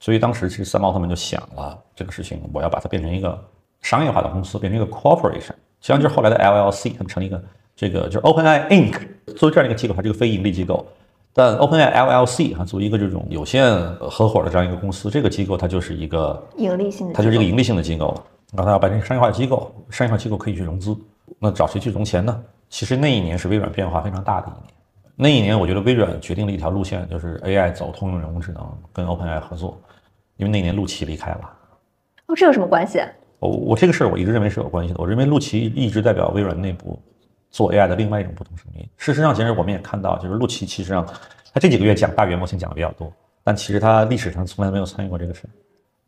[0.00, 3.42] 所以当时其实三毛他们就想了这个事情，我要把它变成一个
[3.80, 7.42] 商业化的公司，变成一个 corporation，实际上就是后来的 LLC，他们成立一个
[7.74, 9.00] 这个就是 OpenAI Inc，
[9.34, 10.86] 作为这样一个机构，它是一个非盈利机构。
[11.34, 18.08] 但 OpenAI LLC 哈，作为一个这种有限合伙的这样一个公司，这个机构它就是一个盈利性的，它就是一个盈利性的机构。
[18.08, 18.22] 了。
[18.52, 20.94] 然后它要变成商业化的机构，商业化机构可以去融资，
[21.38, 22.38] 那找谁去融钱呢？
[22.68, 24.74] 其实那一年是微软变化非常大的一年。
[25.16, 29.80] 那一年，我觉得微软决定了一条路线，就是 AI 走通用人工智能，跟 OpenAI 合作。
[30.36, 31.50] 因为那年陆琪离开了。
[32.26, 33.00] 哦，这有什么关系？
[33.38, 35.00] 我我这个事儿我一直认为是有关系的。
[35.00, 37.00] 我认为陆琪一直代表微软内部。
[37.52, 38.84] 做 AI 的另外一种不同声音。
[38.96, 41.06] 事实上，其实我们也看到，就是陆琪其实上
[41.54, 43.12] 他这几个月讲大语言模型讲的比较多，
[43.44, 45.42] 但其实他历史上从来没有参与过这个事。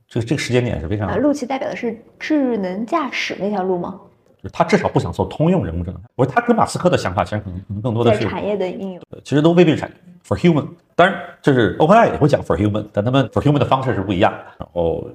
[0.09, 1.21] 这个这个时间点是非常。
[1.21, 4.01] 陆琪代表的是智能驾驶那条路吗？
[4.37, 6.01] 就是他至少不想做通用人工智能。
[6.15, 9.03] 我他跟马斯克的想法其实可能可能更多的是产业的应用。
[9.23, 10.67] 其实都未必是产业 for human。
[10.95, 14.33] 当然，就是 OpenAI 也会讲 for human，但他们 for human 的方式是不一样。
[14.59, 15.07] 然后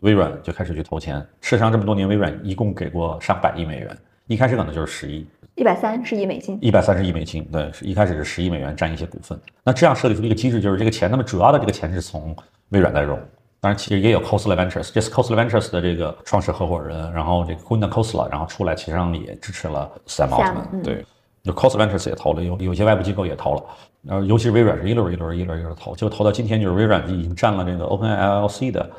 [0.00, 1.18] 微软就开始去投钱。
[1.40, 5.26] 事实上，这么多年微软一共给过上百亿美元，一开始可能就是十亿。
[5.56, 9.38] 一百三十亿美金，一百三十亿美金，对，是一开始是十亿美元占一些股份。
[9.62, 12.34] 那这样设计出一个机制，就是这个钱，那么主要的这个钱是从
[12.70, 13.16] 微软在融，
[13.60, 21.06] 当然其实也有 Khosla Ventures，这是 Khosla Ventures 的这个创始合伙人，然后这个 Gunnar Khosla，然后出来其实上也支持了 Sam Altman，对，
[21.44, 23.62] 就 Khosla Ventures 也投了，有有些外部机构也投了，
[24.02, 28.90] 然后尤其是微软是一轮一轮一轮一轮投，就投到今天，就是微软已经占了这个 OpenAI LLC 的。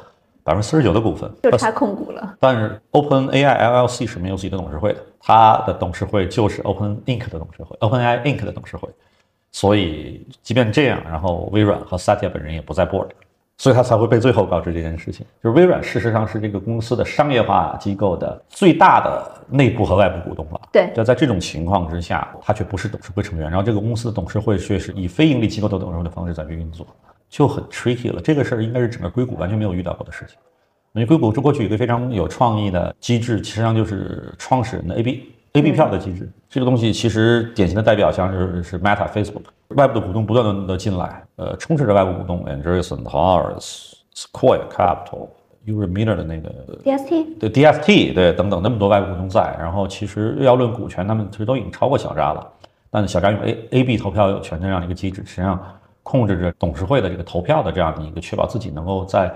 [0.45, 8.87] 百分之四十九的股份就差控股了，但是 Open AI LLC 是没有自己的董事会的，它的董事会就是 Open Inc 的董事会，Open AI Inc 的董事会。
[9.51, 13.07] 所以即便这样，然后微软和 Satya 本人也不在 board，
[13.57, 15.25] 所以他才会被最后告知这件事情。
[15.41, 20.61] 就是微软事实上是这个公司的商业化机构的最大的内部和外部股东了。
[20.71, 26.85] 对，就在这种情况之下，他却不是董事会成员，然后这个公司的董事会却是以非盈利机构的董事会的方式在运作。
[27.29, 30.37] 就很 tricky 了，这个事儿应该是整个硅谷完全没有遇到过的事情。
[30.93, 36.31] 因为硅谷这过去有一个非常有创意的机制，实际上就是创始人的 A B A B 票的机制。
[36.49, 39.41] 这个东西其实典型的代表像是是 Meta Facebook，
[39.75, 45.27] 外部的股东不断的进来，呃，充斥着外部股东，Andreessen Horowitz、Sequoia Capital、
[45.65, 46.49] u r i Miller 的那个
[46.81, 49.53] D S T，对 D S T，对等等那么多外部股东在。
[49.59, 52.47] 然后其实要论股权，他们其实都已经超过小扎了。
[52.89, 55.61] 但小扎用 A A B 投票有权这样的一个机制，实际上。
[56.05, 59.33] 控制着董事会的这个投票的这样的一个，确保自己能够在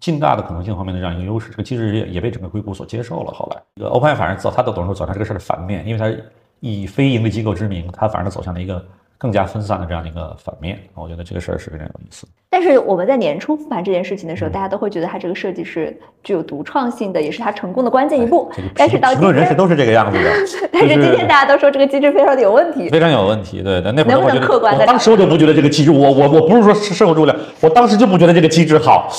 [0.00, 3.32] 尽大的可能性方面的这样一个优势，这个其实也也被整个硅谷所接受了。
[3.32, 6.12] 后来，这个 Open 反而走他的董事会走向这个事儿的反面，因为他
[6.58, 8.84] 以非盈利机构之名，他反而走向了一个。
[9.18, 12.24] 更加分散的这样的一个反面，我觉得这个事儿是非常有意思。
[12.48, 18.50] 但是我们在年初复盘这件事情的时候，大家都会觉得它这个设计是具有独创性的，也是它成功的关键一步。
[18.74, 20.30] 但是到评论人士都是这个样子的。
[20.72, 23.60] 但是今天大家都说这个机制非常的有问题，非常有问题。
[23.60, 24.86] 对，但那会儿能不能客观的？
[24.86, 29.10] 当时我就不觉得这个机制，我我我不是说是受诸了，我当时就不觉得这个机制好，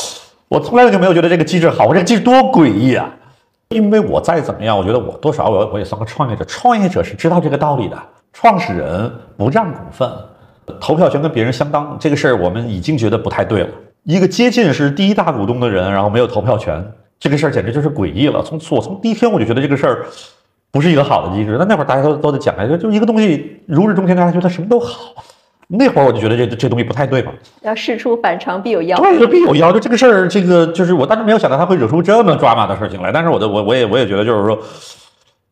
[0.47, 1.85] 我从来就没有觉得这个机制好。
[1.85, 3.13] 我这个机制多诡异啊！
[3.69, 7.97] 因为我再怎么样，我觉得我多少我我也算个创业者，创业者是知道这个道理的。
[8.41, 10.09] 创始人不占股份。
[10.79, 13.69] 投票权跟别人相当，这个事儿我们已经觉得不太对了。
[14.03, 16.81] 一个接近是第一大股东的人，然后没有投票权，
[17.19, 18.41] 这个事儿简直就是诡异了。
[18.41, 20.05] 从我从第一天我就觉得这个事儿
[20.71, 21.57] 不是一个好的机制。
[21.59, 25.21] 那那会儿大家都都在讲，就就一个东西如日中天，大家觉得什么都好。
[25.67, 27.33] 那会儿我就觉得这这东西不太对嘛。
[27.63, 29.73] 要事出反常必有妖，对，必有妖。
[29.73, 33.11] 就这个事儿，这个就是我当时没有想到他会惹出这么抓马的事情来。
[33.11, 34.57] 但是我的我我也我也觉得就是说。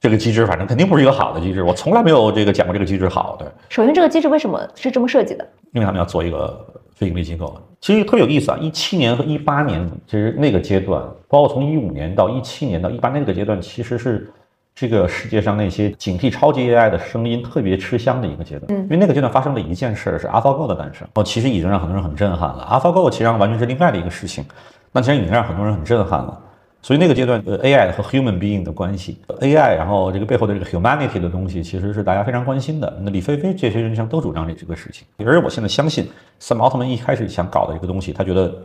[0.07, 3.35] 这个机制反正肯定不是一个好的机制，我从来没有这个讲过这个机制好。
[3.37, 5.45] 对，首先这个机制为什么是这么设计的？
[5.73, 6.65] 因为他们要做一个
[6.95, 7.59] 非盈利机构。
[7.81, 14.31] 其实特别有意思啊，一七年和一八年，其实那个阶段，包括从一五年到一七年到一八那个阶段，其实是
[14.73, 18.65] 这个世界上那些警惕超级 AI 的声音特别吃香的一个阶段。
[18.69, 21.07] 嗯因为那个阶段发生了一件事儿，是 AlphaGo 的诞生。
[21.15, 22.65] 哦，其实已经让很多人很震撼了。
[22.71, 24.45] AlphaGo 其实上完全是另外的一个事情，
[24.91, 26.41] 那其实已经让很多人很震撼了。
[26.87, 32.97] 所以那个阶段，呃，AI 和 human being 的关系，AI，然后这个背后的这个 humanity 的东西，其实是大家非常关心的。
[33.01, 38.55] 那李飞飞这些人上都主张这这个事情，而我现在相信，Sam Altman 一开始想搞的一个东西，他觉得，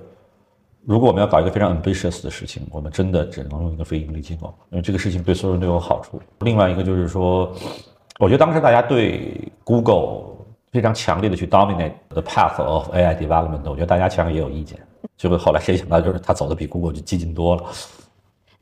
[0.85, 6.23] 如果我们要搞一个非常 ambitious 的事情，我们真的只能用一个非盈利机构，因为这个事情对所有人都有好处。
[6.43, 7.53] 另外一个就是说，
[8.21, 10.27] 我觉得当时大家对 Google
[10.71, 14.79] 非常强烈的去 dominate the path of AI development，我觉得大家其实也有意见。
[15.17, 17.65] 结果后来谁想到，就是他走的比 Google 就激进多了。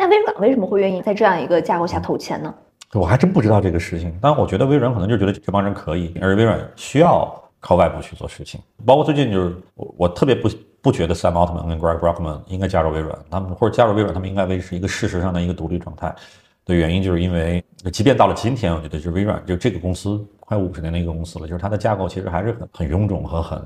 [0.00, 2.54] 那微软为什么会愿意在这样一个架构下投钱呢？
[2.94, 8.58] 我还真不知道这个事情，但我觉得微软可能就觉得这帮人可以，而微软需要靠外部去做事情。
[8.86, 10.48] 包括最近就是我，我特别不
[10.80, 16.14] 不觉得 Sam Altman 跟 Greg Brockman 应该加入微软，他们或者加入微软，他们应该维持一个事实上的一个独立状态。
[16.64, 23.62] 的原因就是因为，即便到了今天，我觉得就是微软就这个公司快五十年的一个公司了，就是它的架构其实还是很很臃肿和很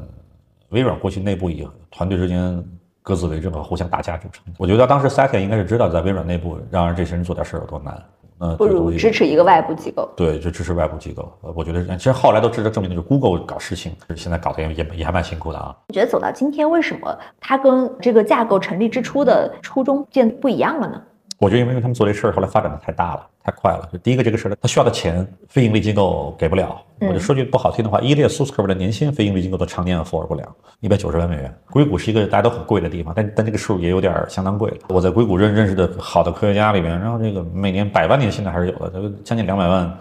[0.71, 2.65] 微软过去内部以团队之间
[3.05, 4.43] 各自为政和互相打架组成。
[4.59, 7.95] 我觉得当时 Satya 应该是知道在微软内部让这些人做点事儿有多难。
[8.41, 10.11] 嗯不如支持一个外部机构。
[10.17, 11.33] 对，就支持外部机构。
[11.43, 15.75] 呃，我觉得其实后来都值得证明的就是 Google 搞事情，现在搞得也也也还蛮辛苦的啊。
[15.87, 21.01] 你觉得走到今天，为什么它跟这个架构成立之初的初衷变不一样了呢？
[21.45, 23.87] 我觉得因为他们做这事儿后来发展的太大了，太快了。
[23.93, 26.81] 就第一个这个事儿，他需要的钱非盈利机构给不了。
[27.01, 30.43] 我就说句不好听的话，伊列苏斯科夫的年薪非盈利机构都常年 afford 不了，
[30.81, 31.55] 一百九十万美元。
[31.71, 34.79] 硅谷是一个大家都很贵的地方，但但这个数也有点相当贵了。
[34.89, 39.99] 我在硅谷认认识的好的科学家里面，然后这个每年百万年薪的还是有的，这个将近两百万，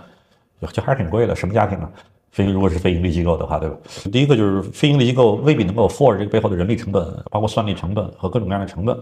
[0.62, 1.36] 就就还是挺贵的。
[1.36, 1.92] 什么家庭啊？
[2.32, 3.76] 非如果是非盈利机构的话，对吧？
[4.10, 8.98] 第一个就是非盈利机构未必能够 afford 这个背后的人力成本，包括算力成本和各种各样的成本。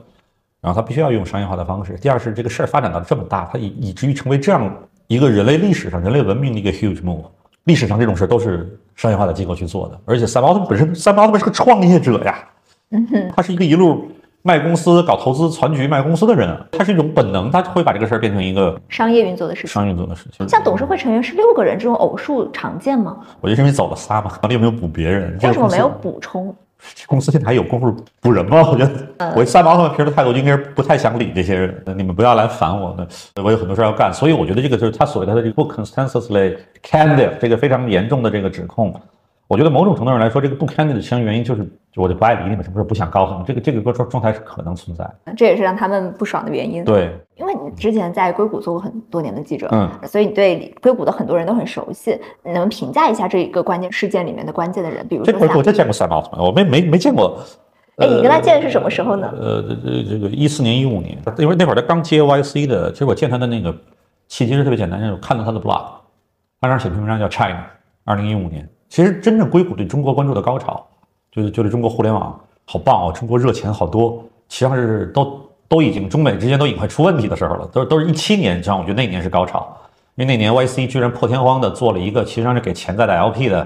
[0.62, 1.93] 然后他必须要用商业化的方式。
[1.93, 4.71] 第二是这个事儿发展到这么大，它以以至于成为这样
[5.08, 7.24] 一个人类历史上、人类文明的一个 huge move。
[7.63, 12.36] 历史上这种事儿都是商业化的机构去做的，而且三毛他们本身，三毛他们是个创业者呀，
[13.36, 14.08] 他是一个一路
[14.43, 19.69] 卖公司、搞投资、攒局、卖公司的人，他是一种本能，他会把这个事儿变成一个商业运作的事情。
[19.69, 20.47] 商业运作的事情。
[20.50, 23.17] 像董事会成员是六个人，这种偶数常见吗？
[23.41, 25.38] 我就因为走了仨嘛，到底有没有补别人？
[25.43, 26.56] 为什么没有补充？
[26.95, 28.67] 这 公司现在还有功夫补人吗？
[28.71, 28.85] 我觉
[29.17, 33.07] 得，我三毛他们平时的态度应该是不太想理这些人，你们不要来烦我呢，
[33.43, 34.13] 我有很多事要干。
[34.13, 38.93] 所以我觉得这个就是他所谓的这个不 consensusly candid 这个非常严重的这个指控。
[39.51, 45.05] 我觉得某种程度上来说，这个不 candid 的其中原因就是，我就不爱理你们，什么时候不想告诉你，这个这个状状态是可能存在。
[45.35, 46.85] 这也是让他们不爽的原因。
[46.85, 52.17] 对，因为你之前在硅谷做过很多年的记者，嗯，所以你对硅谷的很多人都很熟悉。
[52.45, 55.05] 你能评价一下这一个关键事件里面的关键的人？
[55.09, 57.37] 比如这说像，我我就见过 Sam Altman，我没没没见过。
[57.97, 59.33] 哎，你跟他见的是什么时候呢？
[59.37, 63.75] 呃，这这这个一四年一五年，因为那会儿他刚接 YC 的，其实我见他的那个
[64.29, 65.87] 契机是特别简单，就是看到他的 blog，
[66.61, 67.65] 他那儿写篇文章叫 China，
[68.05, 68.65] 二零一五年。
[68.91, 70.86] 其实真正硅谷对中国关注的高潮，
[71.32, 79.65] 就是就是中国互联网好棒哦，中国热钱好多，实际上是都都已经中美之间都已经快出问题的时候了，都都是一七年，实际上我觉得那年是高潮，
[80.15, 83.65] 因为那年 YC 居然破天荒的做了一个其实上是给潜在的 LP 的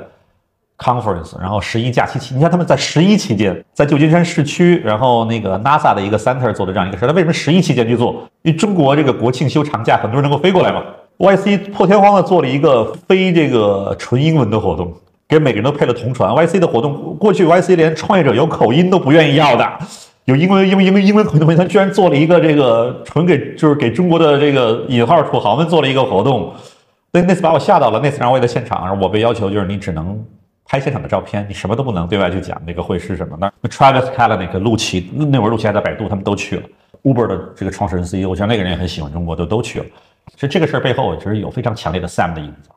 [0.77, 8.13] conference，然后十一假期期，你看他们在十一期间，在旧金山市区，然后那个 NASA 的一个 center 做的这样一个事儿，他为什么十一期间去做？
[8.43, 10.83] 因为中国这个国庆休长假，很多人能够飞过来嘛。
[11.17, 14.93] YC 破天荒的做了一个非这个纯英文的活动，
[15.27, 16.31] 给每个人都配了同传。
[16.31, 19.79] YC 的活动，过去 YC 连创业者有口音都不愿意要的，
[20.25, 26.53] 有英文英文英文英文口音的，他居然做了一个这个纯给就是给中国的这个引号土豪们做了一个活动。
[27.11, 30.21] 那那次把我吓到了，那次让我也在现场，我被要求就是你只能
[30.65, 33.37] 拍现场的照片，你什么都不能对外去讲那个会是什么。
[33.39, 36.63] 那 Travis Kalanick、陆琪，那会儿陆琪还在百度，他们都去了。
[37.03, 39.85] Uber 的这个创始人 CEO，我想那个人也很喜欢中国，都都去了。
[40.33, 42.69] 其实这个事儿背后其实有非常强烈的 Sam 的影子。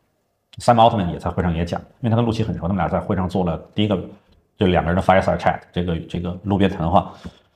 [0.56, 3.98] Sam Altman 也在会上也讲，因为他跟陆琪很熟，他们俩在会上做了第一个
[4.56, 7.12] 就两个人的 fireside chat，这个这个路边谈话。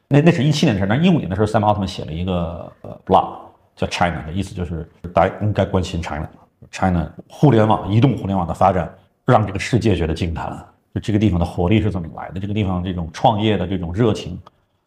[0.09, 3.35] 那那是一七年的事儿，那一五年的时候，Sam Altman 写了一个呃 blog
[3.75, 6.29] 叫 China 的意思就是大家应该关心 China。
[6.71, 8.89] China 互联网、移动互联网的发展，
[9.25, 10.65] 让这个世界觉得惊叹。
[10.95, 12.39] 就这个地方的活力是怎么来的？
[12.39, 14.39] 这个地方这种创业的这种热情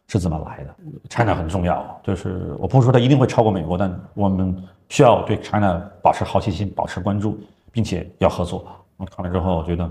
[0.06, 0.74] 是怎么来的
[1.10, 4.56] ？China 很重要，就是我不是说它一定会超过美国，但我们
[4.88, 7.38] 需要对 China 保持好奇心、保持关注，
[7.76, 8.66] 并且要合作。
[8.96, 9.84] 我看了之后，我觉得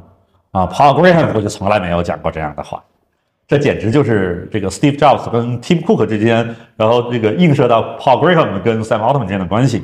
[0.50, 2.84] 啊，Paul Graham 我就从来没有讲过这样的话，
[3.48, 9.84] 这简直就是这个 Steve Jobs 跟 Tim Cook 之间，然后这个映射到 Paul Graham 跟 Sam Altman 之间的关系。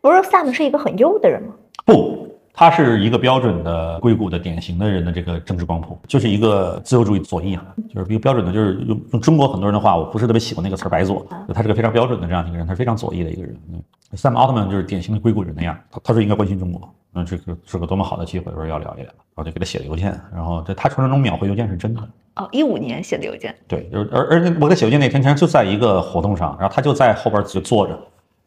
[0.00, 1.52] 不是 Sam 是一个很优的人吗？
[1.84, 7.62] 不，他是一个标准的硅谷的典型的人的这个政治光谱，就是一个自由主义左翼啊，
[7.94, 13.54] 就是一个标准的，就是用用中国很多人的话，我不是特别喜欢那个词儿“白左”，他是个非常标准的这样一个人，他是非常左翼的一个人。
[13.70, 13.82] 嗯
[14.14, 22.08] ，Sam Altman 就是典型的硅谷人那样，他他说应该关心中国，那这个是个多么好的机会，说要聊一聊，然后就给他写了邮件，然后在他传说中秒回邮件是真的。
[22.36, 27.98] 哦，一五年写的邮件，对，就是而而且我给他写邮件那天，其实就在一个活动上，然后他就在后边就坐着，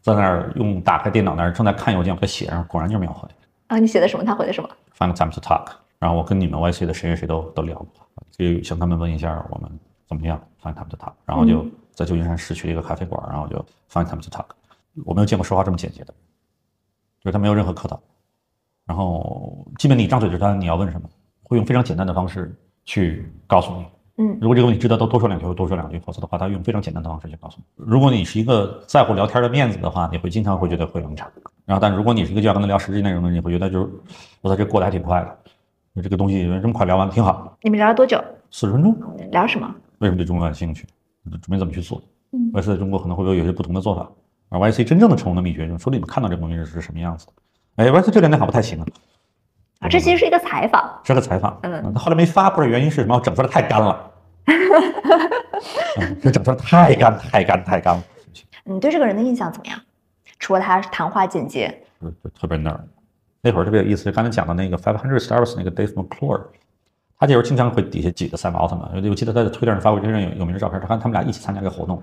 [0.02, 3.30] 在那儿用打开电脑那儿正在看邮件，我给他写上，果然就是秒回。
[3.68, 4.26] 啊，你写的什么？
[4.26, 5.68] 他回的什么？Find time to talk。
[6.00, 7.88] 然后我跟你们 YC 的谁谁谁都都聊过，
[8.32, 9.70] 就向他们问一下我们
[10.08, 11.14] 怎么样，Find time to talk。
[11.26, 13.58] 然后就在旧金山市区的一个咖啡馆，然后就
[13.92, 14.46] Find time to talk。
[15.06, 16.14] 我没有见过说话这么简洁的，
[17.22, 18.00] 就是他没有任何客套，
[18.86, 21.10] 然后基本你张嘴就是他你要问什么，
[21.44, 22.56] 会用非常简单的方式
[22.86, 23.86] 去告诉你。
[24.18, 27.64] 嗯如果这个问题值得多多说两句，会多说两句；否则的话，他用非常简单的方式去告诉你。
[27.76, 31.30] 如果你是一个在乎聊天的面子的话，你会经常会觉得会冷场。
[31.66, 33.90] 然后，但如果你是一个就要跟他聊实际内容的人，你会觉得就是
[34.40, 35.20] 我在这过得还挺快
[35.94, 38.18] 的，这个东西这么快聊完挺好，你们聊了多久？
[38.52, 38.96] 四十分钟。
[39.32, 39.76] 聊什么？
[39.98, 40.86] 为什么对中国感兴趣？
[41.30, 44.10] 准备怎么去做嗯？YC 在中国可能会有有些不同的做法，
[44.48, 47.34] 而 YC 真正的成功的秘诀就是说你们看到这个东西是什么样子的。
[47.76, 48.86] 哎，YC 这两天好不太行啊，
[49.82, 51.02] 啊，这其实是一个采访。
[51.04, 54.12] 是个采访，嗯他后来没发，不知道原因是什么，我整出来太干了，
[55.98, 58.04] 嗯这整出来太干太干太干了，
[58.64, 59.80] 你对这个人的印象怎么样？
[60.40, 62.80] 除了他谈话简洁，就就特别 nerd。
[63.42, 66.42] 那会儿特别有意思，就刚才讲的那个 Five Hundred Stars 那个 Dave McClure，
[67.20, 72.02] 他这时候经常会底下挤着 Sam Altman，我记得他在推特上发过一张有有名的照片，他看他们俩一起参加一个活动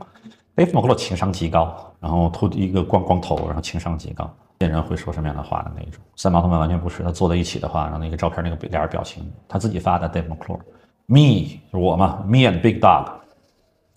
[0.56, 4.30] ，Dave McClure 情商极高，然后秃一个光光头，然后情商极高，
[4.60, 6.02] 见人会说什么样的话的那种。
[6.16, 13.06] 三毛他们完全不是，他坐在一起的话，然后那个照片那个脸表情，他自己发的 Dave McClure，me 就是我嘛，me and big dog，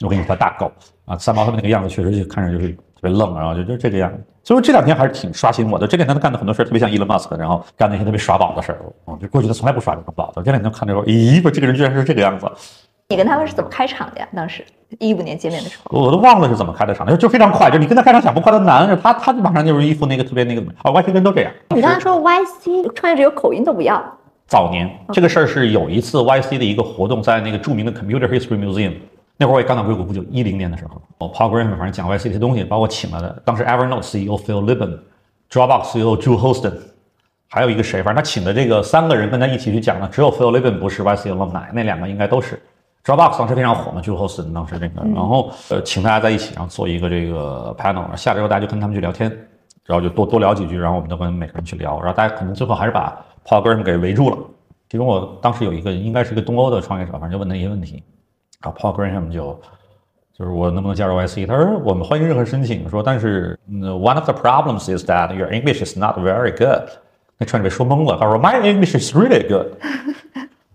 [0.01, 0.71] 我给你发大狗
[1.05, 4.23] 啊，三毛他们那个样子确实就看着就是特别愣，然后就就这个样子。
[4.43, 5.87] 所以这两天还是挺刷新我的。
[5.87, 8.79] 这两天他干的很多事儿特别像 Elon Musk，然后干那些特别耍宝的事儿。
[9.07, 10.43] 嗯，就过去他从来不耍这种宝的。
[10.43, 12.45] 这两天看着说，咦，不，这个人居然是这个样子，
[13.09, 14.27] 你跟他们是怎么开场的呀？
[14.35, 14.65] 当时
[14.99, 21.51] 一五年见面的时候，我都忘了是怎么开的场，就就非常快，就你跟他开场想不快都难，他他马上就是一副那个特别那个啊，外星人都这样。
[21.69, 24.03] 你刚才说 YC 创业者有口音都不要，
[24.47, 28.93] 早年这个事儿是有一次 YC 的一个活动，在那个著名的 Computer History Museum，
[29.37, 36.73] 那会儿我也刚到硅谷不久，一零年的时候，我 Paul Graham 反正讲 YC 这些东西，把我请来的，当时 Evernote CEO Phil Libin，Dropbox CEO Drew Houston，
[37.49, 42.59] 还有一个谁，反正他请的这个三个人跟他一起去讲的，只有 Phil Libin 不是 YC alumni，那两个应该都是。
[43.05, 49.29] Dropbox 当时非常火嘛，Drew Houston 当时那个，然后呃请大家在一起，然后做一个这个 panel，下来之后大家就跟他们去聊天，
[49.85, 54.37] 然后就多多聊几句，然后我们都跟每个人去聊，然后大家可能最后还是把 Paul Graham 给围住了。
[54.89, 58.03] 其中我当时有一个应该是一个东欧的创业者，反正就问他一些问题，
[58.63, 59.61] 然后 Paul Graham 就
[60.35, 61.45] 就是我能不能加入 YC？
[61.45, 66.89] 他说我们欢迎任何申请，说但是、嗯 one of the problems is that your English is not very good。
[67.37, 69.73] 那创业者被说懵了，他说 My English is really good。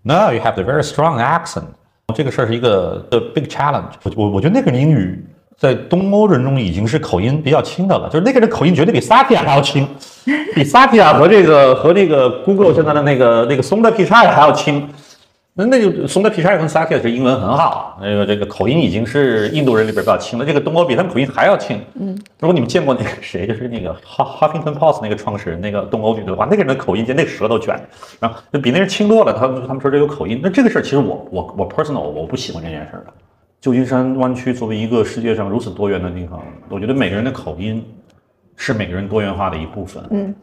[0.02, 1.64] No, you have a very strong accent。
[2.12, 3.92] 这个事儿是一个的 big challenge。
[4.04, 5.24] 我我我觉得那个人英语
[5.56, 9.86] 在东欧人中已经是口音比较轻的了，就是那个人口音绝对比萨提亚还要轻，
[10.54, 14.88] 比萨提亚和这个和这个 Google 现在的那个那个松的 P 叉还要轻。
[15.60, 21.78] 那那就松的 P 叉跟萨提亚是英文很好，那个这个口音已经是印度人里边比较轻的，这个东欧比他们口音还要轻。
[22.00, 27.78] 嗯，如果你们见过那个谁，就是那个 Huff- Huffington Post 那个创始人，那个东欧女的话，那个人的口音就那个舌头卷，
[28.18, 29.36] 然后就比那人轻多了。
[29.38, 33.12] 他们他们说这有口音，那这个事儿其实我我我 personal 我不喜欢这件事儿的。
[33.60, 37.84] 旧金山湾区作为一个世界上如此多元的地方，我觉得每个人的口音
[38.56, 40.02] 是每个人多元化的一部分。
[40.10, 40.34] 嗯，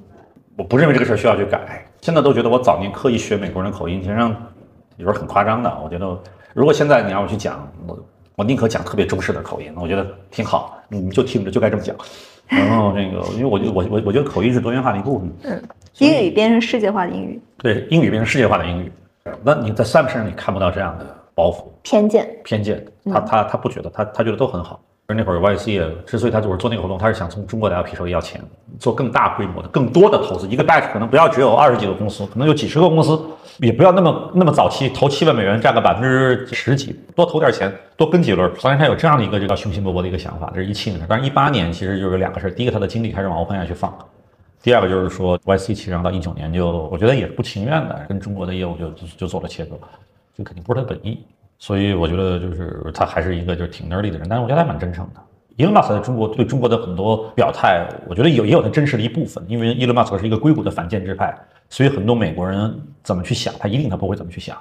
[0.55, 1.83] 我不认为这个事儿需要去改。
[2.01, 4.35] 现在都觉得我早年刻意学美国人的口音，其实上
[4.97, 5.79] 有时候很夸张的。
[5.83, 6.05] 我觉得
[6.53, 7.97] 如果现在你让我去讲，我
[8.35, 11.95] 我宁可讲特别中式的口音，我觉得挺好，你们就听着就该这么讲。
[12.47, 15.29] 然后那个，因为我觉得我我我觉得口音是多元化的一部分。
[15.43, 15.63] 嗯，
[15.97, 18.91] 英语变成世界化的英语，对，英语变成世界化的英语。
[19.43, 21.65] 那你在 Sam 身上你看不到这样的包袱。
[21.83, 22.25] 偏见。
[22.45, 24.79] 偏见，他他他不觉得，他他觉得都很好。
[25.07, 28.41] 而那会儿 YC 也之所以他就是做那个活动，他是想从中国的 LP 手里要钱，
[28.77, 30.45] 做更大规模的、更多的投资。
[30.49, 33.17] 一个 batch 可能不要只有二十几个公司，可能有几十个公司，
[33.59, 38.51] 也不要那么那么早期投七万美元占个百分之十几，多投点钱，多跟几轮。
[38.59, 43.97] 虽然他有这样的一个这个雄心勃勃的一个想法，这是一七年，但是一八年其实就是两个事儿，第一个他的精力开始往 Open 下去放。
[44.61, 49.77] 第二个就是说，YC 其实上到一九年就，我觉得也是不情愿的，跟中国的业务就就就做了切割，
[50.35, 51.23] 这肯定不是他本意。
[51.59, 55.21] 所以我觉得就是他还是一个就是挺 nerdy 的人，但是我觉得他蛮真诚的。
[55.57, 61.35] Elon Musk 在中国对中国的很多表态，我觉得有也有他真实的一部分，因为 Elon Musk 是一个硅谷的反建制派，
[61.67, 64.55] 所以很多美国人怎么去想，他一定他不会怎么去想，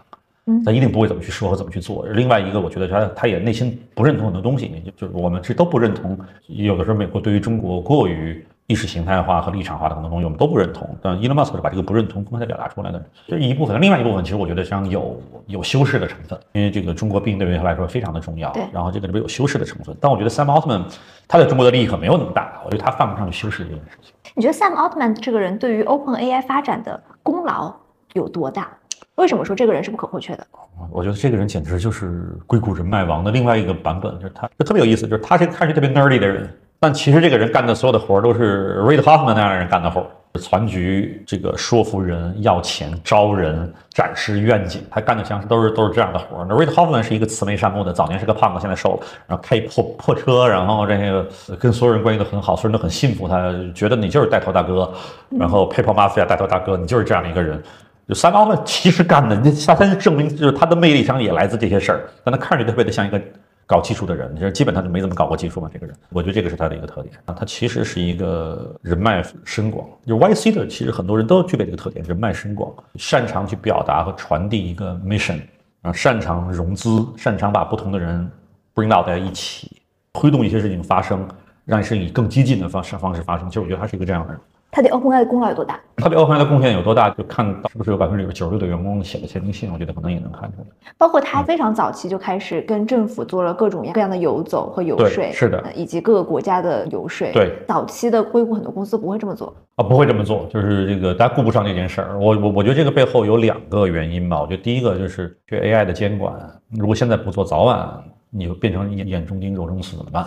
[0.65, 2.07] 他一定不会怎么去说和怎么去做。
[2.07, 13.81] 另外一个，我觉得他他也内心不认同很多东西，就就是我们是都不认同，有的时候美国对于中国过于意识形态化和立场化的很多东西我们都不认同，但 Elon Musk 是把这个不认同公开表达出来的，这是一部分。
[13.81, 19.97] 另外一部分，其实我觉得像有有修饰的成分，因为这个中国病对于他来说非常的重要对，然后这个里边有修饰的成分。
[20.01, 20.83] 但我觉得 Sam Altman
[21.29, 24.13] 他在中国的利益可没有那么大，我觉得他犯不上去修饰这件事情。
[24.35, 27.73] 你觉得 Sam Altman 这个人对于 OpenAI 发展的功劳
[28.15, 28.69] 有多大？
[29.15, 30.47] 为什么说这个人是不可或缺的？
[30.91, 40.07] 我觉得这个人简直就是硅谷人脉王的另外一个版本，就是他，就特别有意思，就是他是一个看上去特别 nerdy 的人，但其实这个人干的所有的活儿都是 Reid Hoffman 那样人干的活儿，
[40.39, 46.47] 攒局、这个说服人、要钱、招人、展示愿景，他干的像是都是都是这样的活儿。
[46.49, 51.27] 那 Reid Hoffman 是一个慈眉善目的，早年是个胖子，现在瘦了，然后开一破破车，然后这个
[51.59, 54.93] 跟所有人关系都很好，所有人都很信服他，觉得你就是带头大哥，
[55.31, 57.63] 然后 Paper Mafia 带头大哥，你就是这样的一个人。
[58.07, 63.21] 就三毛们其实干的，那他他证明就是他的魅力上也来自这些事儿，但他看上去特别的像一个
[63.67, 65.69] 搞技术的人，就是基本上就没怎么搞过技术嘛。
[65.73, 67.35] 这个人，我觉得这个是他的一个特点啊。
[67.35, 75.41] 他其实是一个人脉深广，就 YC 的，其实很多人都具备这个特点，人脉深广，擅长去表达和传递一个 mission
[75.83, 78.31] 啊，擅长融资，擅长把不同的人
[78.75, 81.27] bring 到在一起，推动一些事情发生，
[81.65, 83.49] 让事情以更激进的方式方式发生。
[83.49, 84.41] 其实我觉得他是一个这样的人。
[84.77, 85.81] 他对 OpenAI 的功劳有多大？
[85.97, 90.67] 他对 OpenAI 的贡献有多大，就看到是不是有百分之九十六的员工写了签名信，我觉得可能也能看出来。
[90.99, 97.27] 包括他非常早期就开始跟政府做了各种各样的游走和游说，是的呃以及各个国家的游说。
[97.33, 99.57] 对，早期的硅谷很多公司不会这么做。
[99.77, 102.19] 啊，不会这么做，就是这个大家顾不上这件事儿。
[102.19, 104.39] 我我我觉得这个背后有两个原因吧。
[104.43, 106.35] 我觉得第一个就是对 AI 的监管，
[106.69, 107.89] 如果现在不做，早晚
[108.29, 110.27] 你就变成眼眼中钉肉中刺怎么办？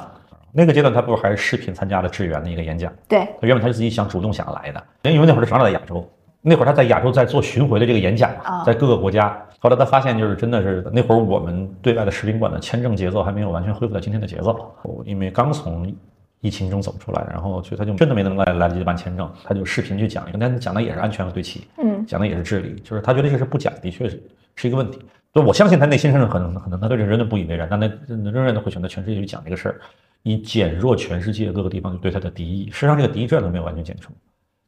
[0.52, 6.10] 那个阶段他不是还是视频参加了致远的一个演讲，对，他原本他是自己想主动想来的，因为那会儿他正好在亚洲，
[6.41, 9.39] 那会儿他在亚洲在做巡回的这个演讲嘛啊在各个国家。
[9.60, 14.74] 后来他发现，就是真的是那会儿我们对外的使领馆的签证节奏还没有完全恢复到今天的节奏，
[15.04, 15.93] 因为刚从
[16.39, 24.24] 疫情中走出来，然后所以他就真的没能来来得及办签证，他就视频去讲一个，但是讲的也是安全和对齐，嗯，讲的也是治理，就是他觉得这个是不讲，的确是
[24.56, 25.02] 是一个问题。
[25.34, 29.82] 就我相信他内心深处可能可能他对这个真的不以为然，但他仍然的会选择全世界去讲这个事儿，
[30.24, 32.65] 以减弱全世界各个地方对它的敌意。
[32.72, 34.11] 事实上，这个敌意这样都没有完全减除，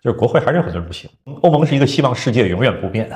[0.02, 1.10] 就是国会还是有很多人不行。
[1.42, 3.10] 欧盟是一个希望世界永远不变，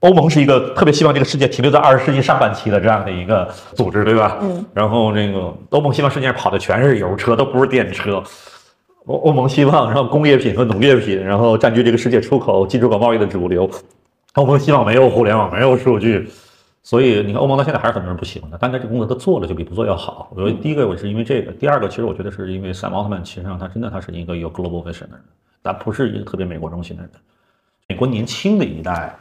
[0.00, 4.38] 欧盟是一个特别希望这个世界停留在二十世纪上半期的这样的一个组织，对吧？
[4.42, 4.64] 嗯。
[4.72, 8.22] 然后这个欧盟希望世界上跑的全是油车，都不是电车。
[9.06, 13.68] 欧欧盟希望，然后工业品和农业品，然后占据这个世界出口、进出口贸易的主流。
[14.34, 16.28] 欧盟希望没有互联网，没有数据，
[16.82, 18.56] 所以你看欧盟到现在还是很多人不喜欢他。
[18.58, 20.32] 但他这工作他做了就比不做要好。
[20.34, 25.20] 我觉得第一个我是因为这个，第二个其实我觉得是因为赛罗奥特曼其实上他真的他是一个有 global vision 的人，
[25.62, 27.10] 他不是一个特别美国中心的人。
[27.88, 29.14] 美国年轻的一代，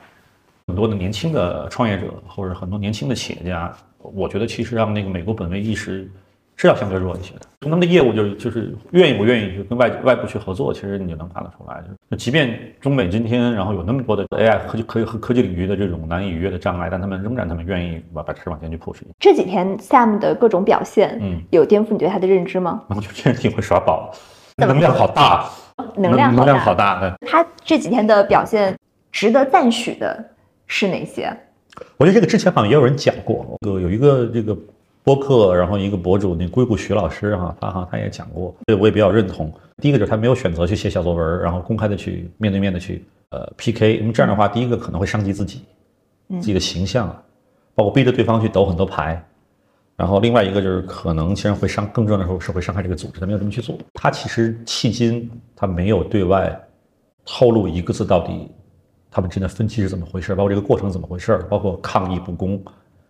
[0.68, 6.10] 很多的年轻的创业者或者很多年轻的企业家，我觉得其实让那个美国本位意识
[6.60, 7.41] 是要相对弱一些的。
[7.62, 11.82] 从他们的业务就是就是愿意不愿意去跟外外部去合作，其实你就能看得出来。
[12.12, 18.97] 就即便中美今天然后有那么多的 AI 科技科技和科技领域的这种难以逾越的障碍，但他们仍然他们愿意把把事往前去 push。
[19.20, 22.84] 这几天 Sam 的各种表现，嗯，有颠覆你对他的认知吗？
[22.89, 24.14] 我觉得这人挺会耍宝，
[24.57, 25.49] 能量好大，
[25.95, 26.99] 能量能量好好大。
[26.99, 28.78] 对他这几天的表现
[29.14, 30.26] 值得赞许的
[30.68, 31.34] 是哪些？
[31.95, 34.57] 我觉得这个之前好像也有人讲过，这个有一个这个
[35.10, 39.51] 播客，然后一个博主那硅谷徐老师哈、他好像他也讲过，对我也比较认同。
[39.82, 45.64] 第一个就是他没有选择去写小作文，然后公开的去面对面的去呃 PK，那么这样的话，第一个可能会伤及自己，
[46.34, 47.07] 自己的形象，
[47.74, 49.20] 包括逼着对方去抖很多牌。
[49.95, 53.76] 然后另外一个就是可能其实会伤，更重要的时候是会伤害这个组织，他没有这么去做。
[53.95, 56.55] 他其实迄今他没有对外
[57.26, 58.47] 透露一个字到底
[59.10, 62.64] 他们之间的分歧是怎么回事，包括这个过程怎么回事，包括抗议不公，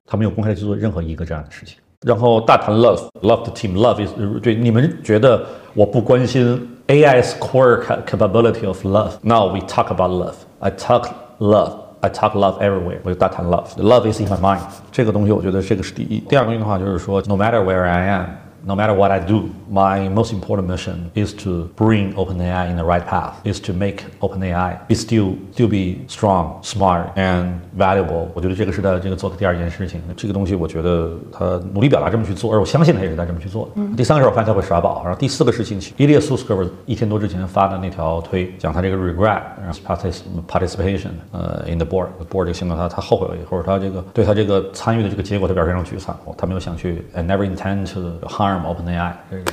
[0.06, 1.78] 他没有公开的去做任何一个这样的事情。
[2.03, 4.11] 然后大谈 love love the team love is
[4.43, 5.45] 对你们觉得
[5.75, 10.35] 我不关心 AI's core ca- capability of love。Now we talk about love.
[10.59, 11.73] I talk love.
[12.01, 12.99] I talk love everywhere.
[13.03, 13.75] 我就大谈 love.
[13.77, 14.61] The love is in my mind.
[14.93, 16.19] 这个东西我觉得这个是第一。
[16.29, 18.27] 第二个东西的话就是说，no matter where I am.
[18.67, 22.83] No matter what I do, my most important mission is to bring OpenAI in the
[22.83, 23.35] right path.
[23.45, 28.29] Is to make OpenAI be still still be strong, smart, and valuable.
[28.33, 30.01] 我觉得这个是他这个做的第二件事情。
[30.17, 33.83] 这个东西我觉得他努力表达这么去做，而我相信他也是在这么去做的。
[33.99, 48.48] 第三个是我发现他会耍宝，然后第四个事情，伊列苏斯科尔一天多之前发的那条推，讲他这个 regret 然后 partic participation 呃 in the board board 这个行动，他他后悔了，或者他这个对他这个参与的这个结果，他表示非常沮丧，他没有想去 I never intend to harm
[48.58, 49.44] OpenAI，这是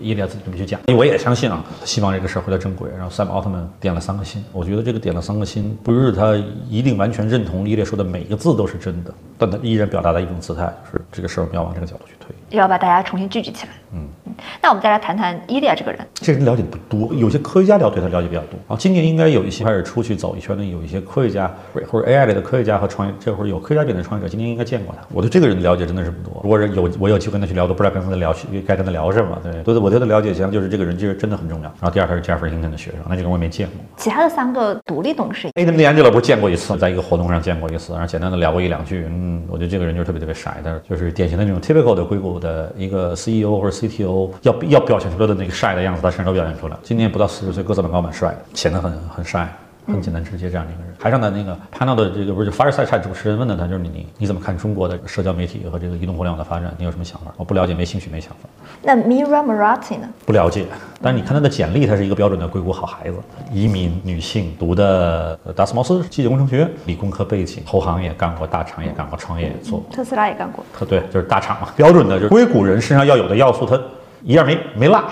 [0.00, 0.80] 伊列自己这么去讲。
[0.96, 2.90] 我也相信啊，希望这个事儿回到正轨。
[2.90, 6.34] 然后赛博奥特曼点了三个心，我觉得这个点了三个心，不是他
[6.68, 12.14] 一定完全认同伊列说的每一个字都是真的，但他依然表达了一种姿态，就是这个事儿我们要往这个角度去。
[12.50, 13.72] 要把大家重新聚集起来。
[13.92, 14.06] 嗯，
[14.62, 16.00] 那我们再来谈谈伊利亚这个人。
[16.14, 18.76] 这人了解的不多，有些科学家了对他了解比较多啊。
[18.78, 21.52] 今年应该有一些开始出去走一圈的，有一些科学家
[21.88, 25.04] 或者 AI 类的科学家和创业，这会儿有科学家变的创业者，今年应该见过他。
[25.12, 26.40] 我对这个人的了解真的是不多。
[26.44, 28.32] 如果是有我有机会跟他去聊，都不知道跟他聊
[28.64, 29.36] 该跟他聊什么。
[29.42, 31.64] 对，对，我对他了解，实际上就是这个人其实真的很重要。
[31.64, 33.74] 然后第二，他是 Jeffrey Hinton 的学生，那这个我也没见过。
[33.96, 39.04] 其他的三个独立董事，Adam D'Angelo 不是见过一次，在一个活动上见过一次，然后简单的聊过一两句。
[39.10, 46.76] 嗯，我觉得这个人就是特别特别傻但是，就是典型的那种 typical 的硅我的一个 CEO 或者 CTO 要要表现出来的那个帅的样子，他身上都表现出来。
[46.82, 49.48] 今年不到四十岁，个子蛮高蛮帅，显得很很帅。
[49.90, 50.94] 很简单直接这样的一个人。
[50.98, 56.72] 台上的那个 panel 的这个不是 fireside chat 主持人问的他，就是你你你怎么看中国的社交媒体和这个移动互联网的发展？
[56.78, 57.32] 你有什么想法？
[57.36, 58.48] 我不了解，没兴趣，没想法。
[58.82, 60.08] 那 Mira Marathi 呢？
[60.24, 60.66] 不了解。
[61.02, 63.16] 但是你看他的简历，他是一个标准的硅谷好孩子，
[63.50, 70.62] 移民女性，读的达斯茅斯机械工程学院，理工科背景，投行也干过，大厂也干过，创业也做过，特斯拉也干过。
[70.76, 73.80] 特对，就是大厂嘛，标准的就是硅谷人身上要有的要素，他
[74.22, 75.02] 一样没没落。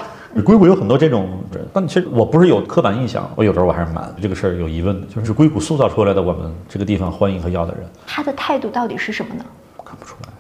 [0.45, 9.45] 硅谷有很多这种人，但其实我不是有刻板印象，我有时候我还是蛮这个事儿有疑问的，就是硅谷塑造出来的我们这个地方欢迎和要的人，他的态度到底是什么呢？
[9.85, 10.33] 看不出来。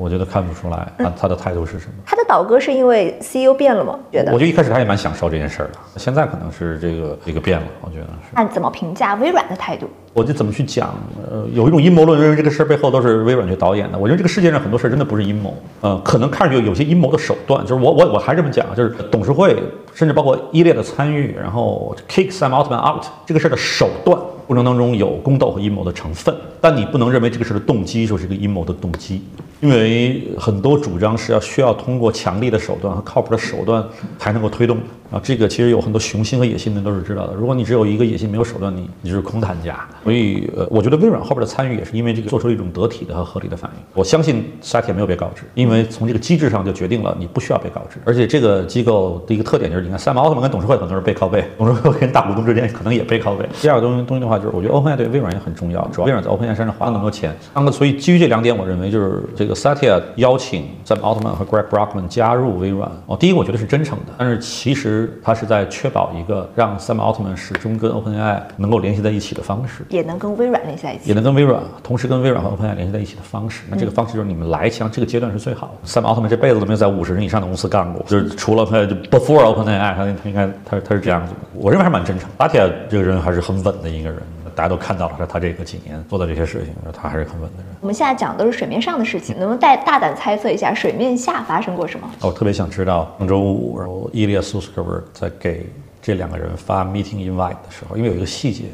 [0.00, 1.92] 我觉得看不出来，他他的态度是什么？
[2.06, 3.98] 他的倒戈是因为 CEO 变了吗？
[4.10, 4.32] 觉得？
[4.32, 8.30] 我觉得一开始他也蛮享受这件事儿的，现在可能是这个这个变了，我觉得是。
[8.34, 9.86] 那怎么评价微软的态度？
[10.12, 10.94] 我就怎么去讲？
[11.30, 13.98] 呃，有一种阴谋论认为这个事儿背后都是微软去导演的。
[13.98, 19.56] 我认为这个世界上很多事儿真的不是阴谋，呃，可能看上去有些阴谋的手段，就是我我我还这么讲，就是董事会
[20.00, 29.22] 甚至包括伊列的参与，然后 kick Sam Altman out 这个事儿的手段过程当中有宫斗和阴谋的成分，但你不能认为这个事儿的动机就是一个阴谋的动机。
[29.60, 33.86] 因为很多主张是要需要通过强力的手段和靠谱的手段
[34.18, 34.78] 才能够推动
[35.10, 37.34] 啊，这个其实有很多雄心和野心的都是知道的。
[37.34, 39.78] 如果你只有一个野心没有手段，你你就是空谈家。
[40.04, 43.82] 所以呃，我觉得微软后边的参与也是因为这个做出了一种得体的和合理的反应。
[43.94, 47.98] 我相信萨提没有被告知，因为从这个机制上就决定了你不需要被告知。
[48.04, 53.46] 而且这个机构的一个特点就是，你看赛马奥特曼跟董事会很多是背靠背，董事会跟大股东之间可能也背靠背。
[53.60, 57.36] 第二个东东西的话就是，我觉得 OpenAI 对微软也很重要，主要微软在 OpenAI 身上花了那么多钱。
[57.54, 59.54] 那么所以基于这两点，我认为就是这个。
[59.60, 73.62] Satya 邀请 Sam Altman 和 Greg Brockman 加入微软哦，第一我觉得是真诚的，但是其实他是在确保一个让 Sam Altman 始终跟 OpenAI 能够联系在一起的方式，也能跟微软联系在一起，也能跟微软同时跟微软和 OpenAI 联系在一起的方式。
[73.68, 75.88] 那这个方式就是你们来强这个阶段是最好的。
[75.88, 81.32] Sam Altman 这辈子都没有在五十人以上的公司干过，就是除了他就 before OpenAI，他他应该他他是这样子。
[81.54, 82.28] 我认为还是蛮真诚。
[82.38, 84.20] Satya 这个人还是很稳的一个人。
[84.60, 87.66] 大家都看到了，他这个几年做的这些事情，他还是很稳的人。
[87.80, 92.06] 我们现在讲的都是水面上的事情，能不能带大胆猜测一下水面下发生过什么？
[92.20, 95.64] 我特别想知道，上周五，然后伊利亚苏斯科伯在给
[96.02, 98.64] 这两个人发 meeting invite 的时候，因为有一个细节。